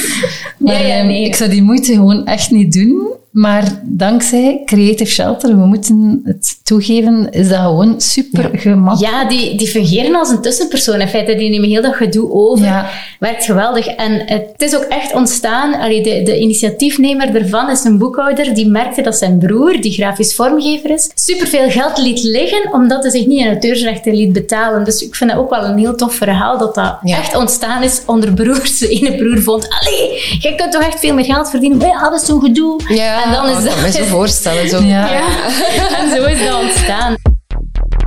Maar 0.58 0.82
Ja, 0.82 0.88
ja, 0.88 0.97
ehm, 0.97 1.08
nee. 1.08 1.26
ik 1.26 1.36
zou 1.36 1.49
die 1.49 1.62
moeite 1.63 1.93
gewoon 1.93 2.26
echt 2.26 2.52
niet 2.52 2.73
doen. 2.73 3.08
Maar 3.34 3.63
dankzij 3.84 4.62
Creative 4.65 5.12
Shelter, 5.12 5.50
we 5.50 5.65
moeten 5.65 6.22
het 6.24 6.60
toegeven, 6.63 7.28
is 7.32 7.50
dat 7.50 7.60
gewoon 7.60 8.02
super 8.02 8.50
gemakkelijk. 8.54 9.13
Ja, 9.13 9.28
die, 9.28 9.56
die 9.58 9.67
fungeren 9.67 10.15
als 10.15 10.30
een 10.30 10.41
tussenpersoon. 10.41 11.02
In 11.02 11.08
feite, 11.08 11.36
die 11.36 11.50
nemen 11.50 11.69
heel 11.69 11.82
dat 11.82 11.96
gedoe 11.96 12.32
over. 12.32 12.65
Ja. 12.65 12.89
Werkt 13.19 13.46
geweldig. 13.46 13.88
En 13.88 14.22
het 14.26 14.54
is 14.58 14.76
ook 14.76 14.84
echt 14.84 15.13
ontstaan. 15.13 15.74
Allee, 15.74 16.04
de, 16.04 16.22
de 16.24 16.39
initiatiefnemer 16.39 17.36
ervan 17.36 17.69
is 17.69 17.84
een 17.84 17.98
boekhouder 17.98 18.54
die 18.54 18.67
merkte 18.69 19.02
dat 19.02 19.15
zijn 19.15 19.38
broer, 19.38 19.82
die 19.82 19.91
grafisch 19.91 20.36
vormgever 20.36 20.89
is, 20.89 21.10
superveel 21.15 21.69
geld 21.69 21.98
liet 21.98 22.24
liggen 22.24 22.74
omdat 22.74 23.02
hij 23.04 23.12
zich 23.12 23.26
niet 23.26 23.41
aan 23.41 23.48
auteursrechten 23.48 24.15
liet 24.15 24.34
betalen. 24.34 24.84
Dus 24.84 25.02
ik 25.02 25.15
vind 25.15 25.30
dat 25.30 25.39
ook 25.39 25.50
wel 25.50 25.63
een 25.63 25.78
heel 25.78 25.96
tof 25.96 26.15
verhaal 26.15 26.58
dat 26.58 26.76
dat 26.76 26.98
Ja. 27.04 27.17
echt 27.17 27.36
ontstaan 27.36 27.84
is 27.84 28.02
onder 28.06 28.34
broers. 28.34 28.78
De 28.84 28.89
ene 28.89 29.15
broer 29.15 29.41
vond, 29.41 29.67
allee, 29.80 30.22
jij 30.39 30.56
kunt 30.56 30.72
toch 30.72 30.82
echt 30.82 31.00
veel 31.00 31.13
meer 31.13 31.26
geld 31.26 31.50
verdienen? 31.50 31.80
Wij 31.80 31.89
hadden 31.89 32.19
zo'n 32.19 32.41
gedoe. 32.41 32.80
Ja, 32.88 33.22
en 33.23 33.31
dan 33.31 33.49
is 33.49 33.55
oh, 33.55 33.63
ik 33.63 33.69
kan 33.69 33.77
me 33.77 33.83
dat... 33.83 33.93
zo 33.93 34.03
voorstellen. 34.03 34.69
Zo. 34.69 34.81
Ja. 34.83 35.12
Ja, 35.12 35.99
en 35.99 36.09
zo 36.15 36.23
is 36.25 36.45
dat 36.45 36.62
ontstaan. 36.62 37.15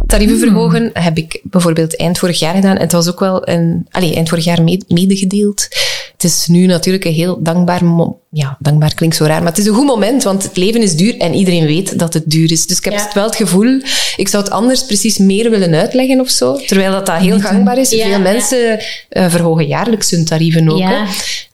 Tarieven 0.07 0.39
verhogen 0.39 0.91
heb 0.93 1.17
ik 1.17 1.41
bijvoorbeeld 1.43 1.97
eind 1.97 2.19
vorig 2.19 2.39
jaar 2.39 2.55
gedaan. 2.55 2.77
En 2.77 2.83
het 2.83 2.93
was 2.93 3.09
ook 3.09 3.21
wel 3.21 3.49
een, 3.49 3.87
allez, 3.91 4.15
eind 4.15 4.29
vorig 4.29 4.45
jaar 4.45 4.63
medegedeeld. 4.89 5.69
Het 6.13 6.25
is 6.25 6.47
nu 6.47 6.67
natuurlijk 6.67 7.05
een 7.05 7.13
heel 7.13 7.43
dankbaar, 7.43 7.85
mo- 7.85 8.21
ja, 8.39 8.57
dankbaar 8.59 8.95
klinkt 8.95 9.17
zo 9.17 9.25
raar, 9.25 9.39
maar 9.43 9.49
het 9.53 9.59
is 9.59 9.67
een 9.67 9.75
goed 9.75 9.87
moment, 9.87 10.23
want 10.23 10.43
het 10.43 10.57
leven 10.57 10.83
is 10.83 10.97
duur 10.97 11.17
en 11.19 11.35
iedereen 11.35 11.67
weet 11.67 11.99
dat 11.99 12.15
het 12.15 12.23
duur 12.27 12.53
is. 12.53 12.67
Dus 12.67 12.77
ik 12.79 12.85
heb 12.85 12.93
Ja. 12.93 13.11
wel 13.15 13.25
het 13.25 13.37
gevoel, 13.37 13.81
ik 14.17 14.29
zou 14.29 14.43
het 14.45 14.53
anders 14.53 14.85
precies 14.85 15.19
meer 15.19 15.51
willen 15.51 15.75
uitleggen 15.75 16.21
of 16.21 16.29
zo. 16.29 16.57
Terwijl 16.57 16.91
dat, 16.91 17.07
dat 17.07 17.17
heel 17.17 17.41
gangbaar 17.41 17.79
is. 17.79 17.91
Ja, 17.91 18.03
Veel 18.03 18.11
ja. 18.11 18.19
mensen 18.19 18.79
eh, 19.09 19.29
verhogen 19.31 19.67
jaarlijks 19.67 20.11
hun 20.11 20.25
tarieven 20.25 20.69
ook. 20.69 20.83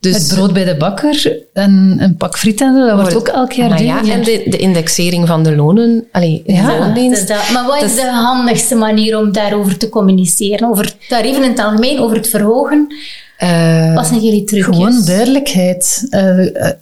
Dus, 0.00 0.14
Het 0.16 0.28
brood 0.34 0.52
bij 0.52 0.64
de 0.64 0.76
bakker 0.76 1.40
en 1.52 1.96
een 1.98 2.16
pak 2.16 2.38
friet 2.38 2.60
en 2.60 2.74
zo, 2.74 2.86
dat 2.86 3.00
wordt 3.00 3.16
ook 3.16 3.28
elk 3.28 3.52
jaar 3.52 3.76
duurder. 3.76 4.10
En 4.10 4.22
de, 4.24 4.42
de 4.46 4.56
indexering 4.56 5.26
van 5.26 5.42
de 5.42 5.56
lonen, 5.56 6.04
allee, 6.12 6.42
Ja, 6.46 6.66
de 6.66 6.72
Ja, 6.72 6.78
loondienst. 6.78 7.18
dus 7.28 7.36
dat- 7.36 7.50
maar 7.52 7.66
wat 7.66 7.74
is 7.74 7.80
Dat 7.80 7.90
is- 7.90 7.96
de 7.96 8.10
handigste 8.10 8.74
manier 8.74 9.18
om 9.18 9.32
daarover 9.32 9.76
te 9.76 9.88
communiceren? 9.88 10.68
Over 10.70 10.92
tarieven 11.08 11.42
in 11.44 11.50
het 11.50 11.58
algemeen, 11.58 11.98
over 12.00 12.16
het 12.16 12.28
verhogen? 12.28 12.94
Eh, 13.42 13.94
Wat 13.94 14.06
zijn 14.06 14.20
jullie 14.20 14.44
trucjes? 14.44 14.76
Gewoon 14.76 15.04
duidelijkheid. 15.04 16.06
Eh, 16.10 16.38
eh, 16.56 16.72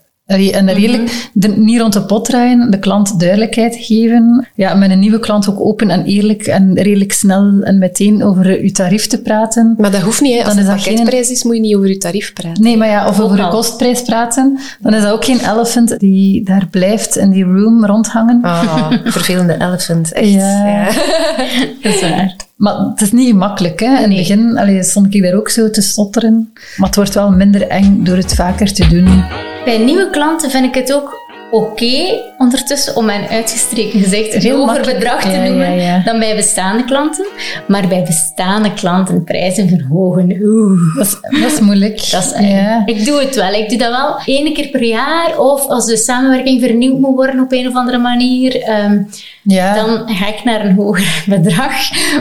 en 0.57 0.73
redelijk, 0.73 1.29
de, 1.33 1.49
niet 1.49 1.81
rond 1.81 1.93
de 1.93 2.03
pot 2.03 2.25
draaien, 2.25 2.71
de 2.71 2.79
klant 2.79 3.21
duidelijkheid 3.21 3.77
geven. 3.81 4.47
Ja, 4.55 4.75
met 4.75 4.91
een 4.91 4.99
nieuwe 4.99 5.19
klant 5.21 5.49
ook 5.49 5.61
open 5.61 5.91
en 5.91 6.05
eerlijk 6.05 6.47
en 6.47 6.75
redelijk 6.83 7.13
snel 7.13 7.61
en 7.63 7.79
meteen 7.79 8.25
over 8.25 8.59
uw 8.61 8.71
tarief 8.71 9.07
te 9.07 9.23
praten. 9.23 9.75
Maar 9.79 9.91
dat 9.91 10.01
hoeft 10.01 10.21
niet. 10.21 10.33
Hè. 10.39 10.45
Als 10.45 10.55
Dan 10.55 10.57
het 10.57 10.65
is 10.67 10.71
een 10.71 10.75
dat 10.77 10.85
geen- 10.85 10.95
pakketprijs 10.95 11.31
is, 11.31 11.43
moet 11.45 11.55
je 11.55 11.61
niet 11.61 11.75
over 11.77 11.89
je 11.89 11.99
tarief 11.99 12.33
praten. 12.33 12.63
Nee, 12.63 12.77
maar 12.77 12.89
ja, 12.89 13.09
of 13.09 13.21
over 13.21 13.37
de 13.37 13.49
kostprijs 13.49 14.03
praten, 14.03 14.59
dan 14.81 14.95
is 14.95 15.03
dat 15.03 15.13
ook 15.13 15.25
geen 15.25 15.41
elephant 15.41 15.99
die 15.99 16.45
daar 16.45 16.67
blijft 16.71 17.17
in 17.17 17.31
die 17.31 17.45
room 17.45 17.87
rondhangen. 17.87 18.39
Ah, 18.43 18.93
vervelende 19.05 19.57
elephant. 19.61 20.13
Echt. 20.13 20.31
Ja. 20.31 20.85
Dat 21.83 21.95
is 21.95 22.01
waar. 22.01 22.37
Maar 22.61 22.75
het 22.75 23.01
is 23.01 23.13
niet 23.13 23.29
gemakkelijk. 23.29 23.81
Hè? 23.81 23.97
In 23.97 24.09
het 24.09 24.17
begin 24.17 24.59
allee, 24.59 24.83
stond 24.83 25.15
ik 25.15 25.23
daar 25.23 25.35
ook 25.35 25.49
zo 25.49 25.71
te 25.71 25.83
stotteren. 25.83 26.53
Maar 26.77 26.87
het 26.87 26.97
wordt 26.97 27.15
wel 27.15 27.31
minder 27.31 27.69
eng 27.69 28.05
door 28.05 28.17
het 28.17 28.35
vaker 28.35 28.73
te 28.73 28.89
doen. 28.89 29.25
Bij 29.65 29.79
nieuwe 29.79 30.11
klanten 30.11 30.51
vind 30.51 30.65
ik 30.65 30.75
het 30.75 30.93
ook 30.93 31.20
oké 31.51 32.21
ondertussen 32.39 32.97
om 32.97 33.05
mijn 33.05 33.29
uitgestreken 33.29 34.01
gezegd 34.01 34.45
een 34.45 34.51
hoger 34.51 34.95
bedrag 34.95 35.23
te 35.23 35.37
noemen 35.37 35.77
ja, 35.77 35.83
ja. 35.83 36.03
dan 36.05 36.19
bij 36.19 36.37
bestaande 36.37 36.85
klanten. 36.85 37.27
Maar 37.67 37.89
bij 37.89 38.03
bestaande 38.03 38.73
klanten 38.73 39.25
prijzen 39.25 39.69
verhogen, 39.69 40.39
oeh. 40.43 40.97
Dat 40.97 41.07
is, 41.07 41.41
dat 41.41 41.53
is 41.53 41.61
moeilijk. 41.61 41.99
Dat 42.11 42.35
is. 42.39 42.95
Ik 42.95 43.05
doe 43.05 43.21
het 43.21 43.35
wel. 43.35 43.53
Ik 43.53 43.69
doe 43.69 43.79
dat 43.79 43.91
wel 43.91 44.17
één 44.25 44.55
keer 44.55 44.69
per 44.69 44.83
jaar. 44.83 45.39
Of 45.39 45.67
als 45.67 45.87
de 45.87 45.97
samenwerking 45.97 46.61
vernieuwd 46.61 46.99
moet 46.99 47.15
worden 47.15 47.41
op 47.41 47.53
een 47.53 47.69
of 47.69 47.75
andere 47.75 47.99
manier. 47.99 48.59
ja. 49.43 49.75
dan 49.75 50.09
ga 50.09 50.29
ik 50.29 50.45
naar 50.45 50.65
een 50.65 50.75
hoger 50.75 51.25
bedrag. 51.37 51.73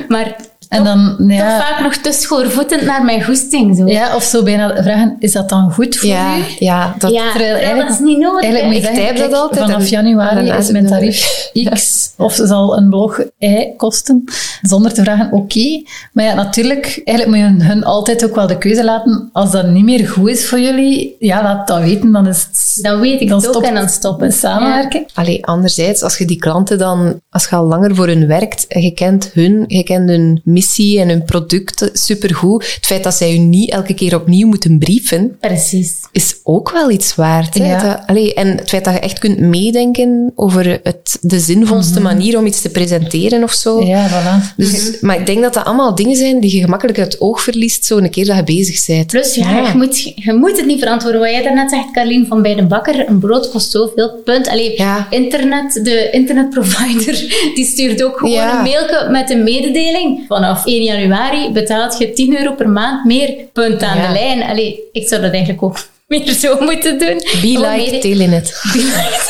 Maar 0.07 0.35
en 0.69 0.83
dan, 0.83 1.15
toch 1.17 1.31
ja, 1.31 1.59
vaak 1.59 1.79
nog 1.83 1.93
te 1.95 2.11
schoorvoetend 2.11 2.81
naar 2.81 3.05
mijn 3.05 3.23
goesting. 3.23 3.75
Zo. 3.77 3.87
ja, 3.87 4.15
of 4.15 4.23
zo 4.23 4.43
bijna 4.43 4.83
vragen, 4.83 5.15
is 5.19 5.31
dat 5.31 5.49
dan 5.49 5.71
goed 5.71 5.97
voor 5.97 6.09
Ja, 6.09 6.37
u? 6.37 6.41
ja, 6.59 6.95
dat, 6.97 7.11
Ja, 7.11 7.29
terwijl 7.31 7.51
wel, 7.51 7.59
eigenlijk- 7.61 7.87
dat 7.89 7.97
is 7.99 8.05
niet 8.05 8.17
nodig. 8.19 8.41
Eigenlijk. 8.43 8.75
Ik 8.75 8.83
zeggen, 8.83 9.05
type 9.15 9.19
dat 9.29 9.33
altijd 9.33 9.61
vanaf 9.65 9.81
en- 9.81 9.87
januari 9.87 10.49
is 10.51 10.71
mijn 10.71 10.87
tarief 10.87 11.49
X, 11.73 12.09
of 12.17 12.33
ze 12.33 12.47
zal 12.47 12.77
een 12.77 12.89
blog 12.89 13.19
Y 13.39 13.65
kosten, 13.77 14.23
zonder 14.61 14.93
te 14.93 15.01
vragen, 15.01 15.31
oké. 15.31 15.83
Maar 16.13 16.25
ja, 16.25 16.33
natuurlijk, 16.33 17.01
eigenlijk 17.05 17.27
moet 17.47 17.59
je 17.59 17.65
hun 17.65 17.83
altijd 17.83 18.25
ook 18.25 18.35
wel 18.35 18.47
de 18.47 18.57
keuze 18.57 18.83
laten. 18.83 19.29
Als 19.33 19.51
dat 19.51 19.67
niet 19.67 19.83
meer 19.83 20.07
goed 20.07 20.29
is 20.29 20.47
voor 20.47 20.59
jullie, 20.59 21.15
ja, 21.19 21.43
laat 21.43 21.67
dat 21.67 21.79
weten, 21.81 22.11
dan 22.11 22.27
is 22.27 22.47
het... 22.51 22.79
Dan 22.81 22.99
weet 22.99 23.21
ik 23.21 23.29
dan 23.29 23.41
het 23.41 23.55
ook 23.55 23.63
en 23.63 23.73
dan 23.75 23.89
stoppen. 23.89 24.27
de 24.29 24.33
samenwerking. 24.35 25.07
Allee, 25.13 25.45
anderzijds, 25.45 26.01
als 26.03 26.17
je 26.17 26.25
die 26.25 26.37
klanten 26.39 26.77
dan, 26.77 27.21
als 27.29 27.47
je 27.49 27.55
al 27.55 27.65
langer 27.65 27.95
voor 27.95 28.07
hun 28.07 28.27
werkt, 28.27 28.65
je 28.67 28.91
kent 28.91 29.29
hun, 29.33 29.63
je 29.67 29.83
kent 29.83 30.09
hun 30.09 30.41
missie 30.59 30.99
en 30.99 31.09
hun 31.09 31.23
product 31.23 31.89
supergoed, 31.93 32.73
het 32.75 32.85
feit 32.85 33.03
dat 33.03 33.13
zij 33.13 33.33
je 33.33 33.39
niet 33.39 33.71
elke 33.71 33.93
keer 33.93 34.15
opnieuw 34.15 34.47
moeten 34.47 34.77
brieven, 34.79 35.37
Precies. 35.39 35.93
is 36.11 36.35
ook 36.43 36.71
wel 36.71 36.91
iets 36.91 37.15
waard. 37.15 37.53
Hè? 37.57 37.65
Ja. 37.69 37.83
Dat- 37.83 38.07
allee, 38.07 38.33
en 38.33 38.57
het 38.57 38.69
feit 38.69 38.83
dat 38.83 38.93
je 38.93 38.99
echt 38.99 39.19
kunt 39.19 39.39
meedenken 39.39 40.31
over 40.35 40.79
het, 40.83 41.17
de 41.21 41.39
zinvolste 41.39 41.99
manier 42.01 42.37
om 42.37 42.45
iets 42.45 42.61
te 42.61 42.69
presenteren 42.69 43.43
of 43.43 43.51
zo. 43.53 43.83
Ja, 43.85 44.07
voilà. 44.09 44.55
Dus, 44.57 44.97
Maar 45.01 45.19
ik 45.19 45.25
denk 45.25 45.41
dat 45.41 45.53
dat 45.53 45.65
allemaal 45.65 45.95
dingen 45.95 46.15
zijn 46.15 46.39
die 46.39 46.55
je 46.55 46.61
gemakkelijk 46.61 46.99
uit 46.99 47.11
het 47.11 47.21
oog 47.21 47.41
verliest, 47.41 47.85
zo 47.85 47.97
een 47.97 48.09
keer 48.09 48.25
dat 48.25 48.35
je 48.35 48.43
bezig 48.43 48.85
bent. 48.85 49.07
Plus, 49.07 49.35
ja, 49.35 49.67
Je, 49.67 49.77
moet, 49.77 50.01
je 50.15 50.33
moet 50.33 50.57
het 50.57 50.65
niet 50.65 50.79
verantwoorden. 50.79 51.21
Wat 51.21 51.29
jij 51.29 51.43
daarnet 51.43 51.69
zegt, 51.69 51.91
Carlien, 51.91 52.25
van 52.27 52.41
bij 52.41 52.55
de 52.55 52.65
bakker, 52.65 53.07
een 53.09 53.19
brood 53.19 53.49
kost 53.49 53.71
zoveel, 53.71 54.09
punt. 54.23 54.47
Allee, 54.47 54.73
Ja. 54.77 55.07
internet, 55.09 55.79
de 55.83 56.09
internetprovider, 56.11 57.13
die 57.55 57.65
stuurt 57.65 58.03
ook 58.03 58.17
gewoon 58.17 58.37
een 58.47 58.63
mailje 58.63 59.07
met 59.11 59.29
een 59.29 59.43
mededeling. 59.43 60.25
Vanaf 60.49 60.65
1 60.65 60.83
januari 60.83 61.51
betaalt 61.51 61.97
je 61.97 62.13
10 62.13 62.37
euro 62.37 62.53
per 62.53 62.69
maand 62.69 63.05
meer, 63.05 63.35
punt 63.53 63.83
aan 63.83 63.97
Ja. 63.97 64.07
de 64.07 64.13
lijn. 64.13 64.43
Allee, 64.43 64.79
ik 64.91 65.07
zou 65.07 65.21
dat 65.21 65.31
eigenlijk 65.31 65.63
ook 65.63 65.77
meer 66.07 66.31
zo 66.33 66.57
moeten 66.59 66.99
doen. 66.99 67.17
Be 67.41 67.47
like 67.47 67.67
mede- 67.75 67.97
Telenet. 67.99 68.61
Be 68.73 68.77
like, 68.79 69.27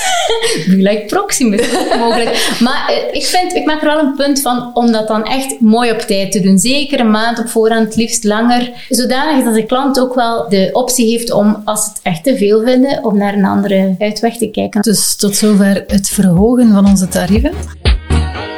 be 0.70 0.76
like 0.76 1.04
Proximus, 1.08 1.62
mogelijk. 2.00 2.56
Maar 2.60 2.86
eh, 2.90 3.16
ik, 3.16 3.26
vind, 3.26 3.54
ik 3.56 3.66
maak 3.66 3.82
er 3.82 3.88
wel 3.88 4.00
een 4.00 4.16
punt 4.16 4.42
van 4.42 4.72
om 4.74 4.92
dat 4.92 5.08
dan 5.08 5.26
echt 5.26 5.60
mooi 5.60 5.92
op 5.92 6.00
tijd 6.00 6.32
te 6.32 6.40
doen. 6.42 6.58
Zeker 6.58 7.00
een 7.00 7.12
maand 7.12 7.40
op 7.40 7.48
voorhand, 7.50 7.86
het 7.86 7.96
liefst 7.96 8.24
langer. 8.24 8.70
Zodanig 8.90 9.44
dat 9.46 9.54
de 9.54 9.66
klant 9.66 10.00
ook 10.00 10.14
wel 10.16 10.50
de 10.50 10.70
optie 10.74 11.10
heeft 11.12 11.32
om, 11.32 11.62
als 11.66 11.84
ze 11.84 11.90
het 11.90 12.00
echt 12.04 12.24
te 12.24 12.38
veel 12.38 12.62
vinden, 12.64 13.04
om 13.04 13.18
naar 13.18 13.34
een 13.34 13.46
andere 13.46 13.96
uitweg 14.00 14.38
te 14.38 14.48
kijken. 14.50 14.82
Dus 14.82 15.16
tot 15.16 15.36
zover 15.36 15.84
het 15.88 16.10
verhogen 16.10 16.72
van 16.74 16.86
onze 16.86 17.08
tarieven. 17.08 17.52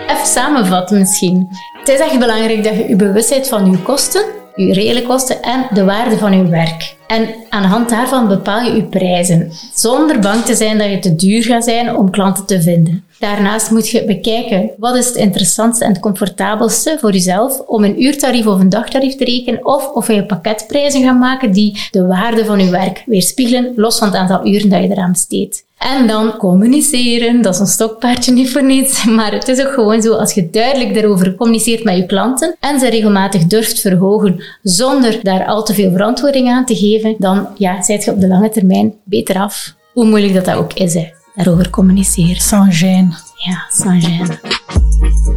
Even 0.08 0.26
samenvatten 0.26 1.00
misschien. 1.00 1.48
Het 1.82 1.90
is 1.90 2.00
echt 2.00 2.20
belangrijk 2.20 2.64
dat 2.64 2.76
je 2.76 2.88
je 2.88 2.96
bewustheid 2.96 3.48
van 3.48 3.72
je 3.72 3.82
kosten, 3.82 4.26
je 4.56 4.74
reële 4.74 5.02
kosten 5.02 5.42
en 5.42 5.68
de 5.74 5.84
waarde 5.84 6.18
van 6.18 6.38
je 6.38 6.48
werk. 6.48 6.96
En 7.08 7.30
aan 7.50 7.62
de 7.62 7.68
hand 7.68 7.90
daarvan 7.90 8.28
bepaal 8.28 8.62
je 8.62 8.76
je 8.76 8.84
prijzen, 8.84 9.52
zonder 9.74 10.20
bang 10.20 10.44
te 10.44 10.56
zijn 10.56 10.78
dat 10.78 10.90
je 10.90 11.00
te 11.00 11.16
duur 11.16 11.44
gaat 11.44 11.64
zijn 11.64 11.96
om 11.96 12.10
klanten 12.10 12.46
te 12.46 12.62
vinden. 12.62 13.04
Daarnaast 13.20 13.72
moet 13.72 13.90
je 13.90 14.06
bekijken 14.06 14.72
wat 14.78 14.96
is 14.96 15.06
het 15.06 15.16
interessantste 15.16 15.86
en 15.86 15.92
het 15.92 16.02
comfortabelste 16.02 16.98
voor 17.00 17.12
jezelf 17.12 17.60
om 17.60 17.84
een 17.84 18.04
uurtarief 18.04 18.48
of 18.48 18.60
een 18.60 18.70
dagtarief 18.70 19.16
te 19.16 19.26
rekenen 19.26 19.66
of 19.66 19.92
of 19.92 20.08
je 20.08 20.26
pakketprijzen 20.26 21.04
gaat 21.04 21.20
maken 21.20 21.52
die 21.52 21.88
de 21.92 22.08
waarde 22.08 22.46
van 22.46 22.60
je 22.60 22.70
werk 22.70 23.04
weerspiegelen, 23.06 23.74
los 23.76 23.98
van 23.98 24.08
het 24.08 24.18
aantal 24.18 24.48
uren 24.48 24.70
dat 24.70 24.82
je 24.82 24.90
eraan 24.90 25.12
besteedt. 25.12 25.64
En 25.82 26.08
dan 26.08 26.38
communiceren, 26.38 27.42
dat 27.42 27.54
is 27.54 27.60
een 27.60 27.68
stokpaardje 27.68 28.32
niet 28.32 28.52
voor 28.52 28.64
niets, 28.64 29.06
maar 29.18 29.32
het 29.32 29.48
is 29.48 29.66
ook 29.66 29.74
gewoon 29.74 30.02
zo, 30.02 30.14
als 30.14 30.34
je 30.34 30.50
duidelijk 30.50 30.94
daarover 30.94 31.36
communiceert 31.36 31.84
met 31.84 31.96
je 31.98 32.06
klanten 32.06 32.56
en 32.60 32.80
ze 32.80 32.90
regelmatig 32.90 33.46
durft 33.46 33.82
verhogen 33.82 34.44
zonder 34.64 35.20
daar 35.24 35.46
al 35.46 35.64
te 35.64 35.74
veel 35.74 35.92
verantwoording 35.92 36.50
aan 36.50 36.66
te 36.66 36.76
geven, 36.76 37.16
dan 37.18 37.48
ja, 37.58 37.82
zijt 37.82 38.04
je 38.04 38.12
op 38.12 38.20
de 38.20 38.28
lange 38.28 38.50
termijn 38.50 38.94
beter 39.04 39.36
af. 39.36 39.76
Hoe 39.94 40.06
moeilijk 40.06 40.34
dat, 40.34 40.46
dat 40.46 40.56
ook 40.56 40.74
is, 40.74 40.94
hè. 40.94 41.10
daarover 41.36 41.70
communiceren. 41.70 42.42
Sans 42.42 42.84
gêne. 42.84 43.10
Ja, 43.36 43.66
sans 43.70 44.06
gêne. 44.06 44.40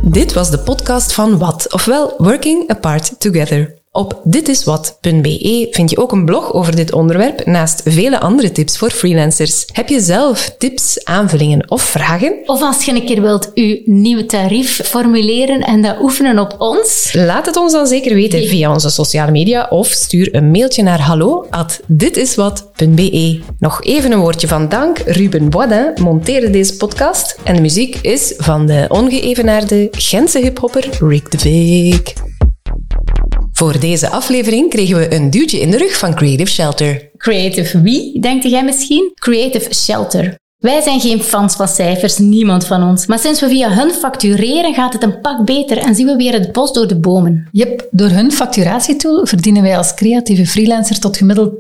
Dit 0.03 0.33
was 0.33 0.51
de 0.51 0.59
podcast 0.59 1.13
van 1.13 1.39
Wat, 1.39 1.73
ofwel 1.73 2.15
Working 2.19 2.69
Apart 2.71 3.21
Together. 3.21 3.84
Op 3.97 4.21
ditiswat.be 4.25 5.67
vind 5.71 5.91
je 5.91 5.99
ook 5.99 6.13
een 6.13 6.25
blog 6.25 6.53
over 6.53 6.77
dit 6.77 6.93
onderwerp, 6.93 7.47
naast 7.47 7.83
vele 7.85 8.21
andere 8.21 8.53
tips 8.53 8.79
voor 8.79 8.91
freelancers. 8.91 9.65
Heb 9.73 9.89
je 9.89 10.01
zelf 10.01 10.55
tips, 10.59 11.05
aanvullingen 11.05 11.71
of 11.71 11.83
vragen? 11.83 12.35
Of 12.47 12.63
als 12.63 12.85
je 12.85 12.93
een 12.93 13.05
keer 13.05 13.21
wilt 13.21 13.51
je 13.55 13.83
nieuwe 13.85 14.27
tarief 14.27 14.81
formuleren 14.85 15.61
en 15.61 15.83
dat 15.83 16.01
oefenen 16.01 16.39
op 16.39 16.55
ons, 16.59 17.13
Laat 17.13 17.47
het 17.47 17.57
ons 17.57 17.73
dan 17.73 17.87
zeker 17.87 18.15
weten 18.15 18.49
via 18.49 18.73
onze 18.73 18.91
sociale 18.91 19.31
media 19.31 19.67
of 19.71 19.87
stuur 19.87 20.35
een 20.35 20.51
mailtje 20.51 20.83
naar 20.83 21.01
hallo@ditiswat.be. 21.01 23.41
Nog 23.59 23.85
even 23.85 24.13
een 24.13 24.21
woordje 24.21 24.49
van 24.49 24.69
dank. 24.69 24.99
Ruben 24.99 25.51
Boisdin 25.51 25.93
monteerde 26.01 26.51
deze 26.51 26.77
podcast 26.77 27.39
en 27.45 27.55
de 27.55 27.61
muziek 27.61 27.97
is 27.97 28.35
van 28.37 28.67
de 28.67 28.85
ongeëvenaarde 28.89 29.89
Gentse 29.91 30.39
hiphopper 30.39 30.89
Rick 31.01 31.31
de 31.31 31.39
Veek. 31.39 32.34
Voor 33.55 33.81
deze 33.81 34.11
aflevering 34.11 34.71
kregen 34.71 34.97
we 34.97 35.15
een 35.15 35.31
duwtje 35.31 35.61
in 35.61 35.71
de 35.71 35.77
rug 35.77 35.99
van 35.99 36.15
Creative 36.15 36.51
Shelter. 36.51 37.11
Creative 37.17 37.81
wie, 37.81 38.21
denkt 38.21 38.45
jij 38.45 38.65
misschien? 38.65 39.13
Creative 39.15 39.75
Shelter. 39.75 40.39
Wij 40.65 40.81
zijn 40.81 41.01
geen 41.01 41.23
fans 41.23 41.57
van 41.57 41.69
cijfers, 41.69 42.19
niemand 42.19 42.67
van 42.67 42.89
ons. 42.89 43.07
Maar 43.07 43.19
sinds 43.19 43.41
we 43.41 43.49
via 43.49 43.71
hun 43.71 43.91
factureren 43.91 44.75
gaat 44.75 44.93
het 44.93 45.03
een 45.03 45.21
pak 45.21 45.45
beter 45.45 45.79
en 45.79 45.95
zien 45.95 46.07
we 46.07 46.17
weer 46.17 46.33
het 46.33 46.53
bos 46.53 46.73
door 46.73 46.87
de 46.87 46.97
bomen. 46.97 47.49
Yep, 47.53 47.89
door 47.91 48.09
hun 48.09 48.33
facturatietool 48.33 49.27
verdienen 49.27 49.63
wij 49.63 49.77
als 49.77 49.95
creatieve 49.95 50.47
freelancer 50.47 50.99
tot 50.99 51.17
gemiddeld 51.17 51.53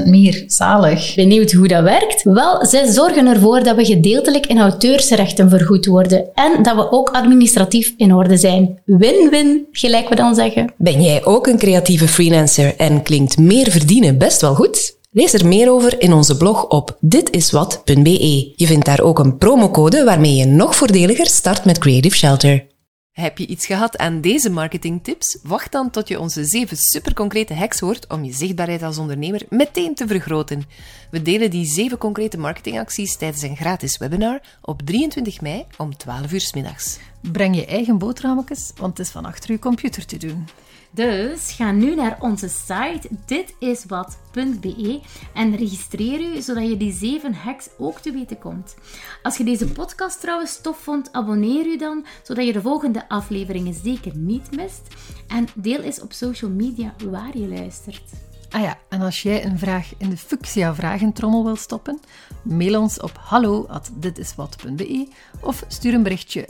30% 0.00 0.06
meer. 0.06 0.44
Zalig. 0.46 1.14
Benieuwd 1.14 1.52
hoe 1.52 1.68
dat 1.68 1.82
werkt? 1.82 2.22
Wel, 2.22 2.66
zij 2.66 2.86
zorgen 2.92 3.26
ervoor 3.26 3.62
dat 3.62 3.76
we 3.76 3.84
gedeeltelijk 3.84 4.46
in 4.46 4.58
auteursrechten 4.58 5.48
vergoed 5.48 5.86
worden 5.86 6.24
en 6.34 6.62
dat 6.62 6.74
we 6.74 6.90
ook 6.92 7.08
administratief 7.08 7.94
in 7.96 8.14
orde 8.14 8.36
zijn. 8.36 8.80
Win-win, 8.84 9.66
gelijk 9.72 10.08
we 10.08 10.14
dan 10.14 10.34
zeggen. 10.34 10.72
Ben 10.76 11.02
jij 11.02 11.24
ook 11.24 11.46
een 11.46 11.58
creatieve 11.58 12.08
freelancer 12.08 12.76
en 12.76 13.02
klinkt 13.02 13.38
meer 13.38 13.70
verdienen 13.70 14.18
best 14.18 14.40
wel 14.40 14.54
goed? 14.54 14.98
Lees 15.12 15.32
er 15.32 15.46
meer 15.46 15.70
over 15.70 16.00
in 16.00 16.12
onze 16.12 16.36
blog 16.36 16.66
op 16.68 16.96
ditiswat.be. 17.00 18.52
Je 18.56 18.66
vindt 18.66 18.84
daar 18.84 19.00
ook 19.00 19.18
een 19.18 19.38
promocode 19.38 20.04
waarmee 20.04 20.34
je 20.34 20.44
nog 20.44 20.76
voordeliger 20.76 21.26
start 21.26 21.64
met 21.64 21.78
Creative 21.78 22.16
Shelter. 22.16 22.66
Heb 23.10 23.38
je 23.38 23.46
iets 23.46 23.66
gehad 23.66 23.98
aan 23.98 24.20
deze 24.20 24.50
marketingtips? 24.50 25.38
Wacht 25.42 25.72
dan 25.72 25.90
tot 25.90 26.08
je 26.08 26.20
onze 26.20 26.44
zeven 26.44 26.76
superconcrete 26.76 27.54
hacks 27.54 27.80
hoort 27.80 28.06
om 28.08 28.24
je 28.24 28.32
zichtbaarheid 28.32 28.82
als 28.82 28.98
ondernemer 28.98 29.42
meteen 29.48 29.94
te 29.94 30.06
vergroten. 30.06 30.62
We 31.10 31.22
delen 31.22 31.50
die 31.50 31.66
zeven 31.66 31.98
concrete 31.98 32.38
marketingacties 32.38 33.16
tijdens 33.16 33.42
een 33.42 33.56
gratis 33.56 33.98
webinar 33.98 34.40
op 34.62 34.82
23 34.82 35.40
mei 35.40 35.64
om 35.78 35.96
12 35.96 36.32
uur 36.32 36.40
s 36.40 36.52
middags. 36.54 36.98
Breng 37.32 37.56
je 37.56 37.66
eigen 37.66 37.98
boterhammetjes, 37.98 38.72
want 38.76 38.98
het 38.98 39.06
is 39.06 39.12
van 39.12 39.24
achter 39.24 39.50
je 39.50 39.58
computer 39.58 40.06
te 40.06 40.16
doen. 40.16 40.46
Dus 40.92 41.52
ga 41.52 41.72
nu 41.72 41.94
naar 41.94 42.16
onze 42.20 42.48
site 42.48 43.08
ditiswat.be 43.26 45.00
en 45.34 45.56
registreer 45.56 46.20
u 46.20 46.40
zodat 46.40 46.68
je 46.68 46.76
die 46.76 46.92
zeven 46.92 47.34
hacks 47.34 47.68
ook 47.78 47.98
te 47.98 48.12
weten 48.12 48.38
komt. 48.38 48.76
Als 49.22 49.36
je 49.36 49.44
deze 49.44 49.66
podcast 49.66 50.20
trouwens 50.20 50.60
tof 50.60 50.78
vond, 50.78 51.12
abonneer 51.12 51.66
u 51.66 51.76
dan 51.76 52.06
zodat 52.22 52.46
je 52.46 52.52
de 52.52 52.60
volgende 52.60 53.08
afleveringen 53.08 53.74
zeker 53.74 54.16
niet 54.16 54.56
mist. 54.56 54.82
En 55.28 55.48
deel 55.54 55.80
eens 55.80 56.00
op 56.00 56.12
social 56.12 56.50
media 56.50 56.94
waar 57.10 57.38
je 57.38 57.48
luistert. 57.48 58.02
Ah 58.50 58.60
ja, 58.60 58.78
en 58.88 59.00
als 59.00 59.22
jij 59.22 59.44
een 59.44 59.58
vraag 59.58 59.92
in 59.98 60.10
de 60.10 60.16
Fuchsia 60.16 60.74
vragentrommel 60.74 61.44
wil 61.44 61.56
stoppen, 61.56 62.00
mail 62.42 62.80
ons 62.80 63.00
op 63.00 63.18
hallo@ditiswat.be 63.20 65.08
of 65.40 65.64
stuur 65.68 65.94
een 65.94 66.02
berichtje 66.02 66.48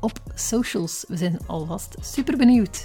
op 0.00 0.20
socials. 0.34 1.04
We 1.08 1.16
zijn 1.16 1.38
alvast 1.46 1.94
super 2.00 2.36
benieuwd. 2.36 2.84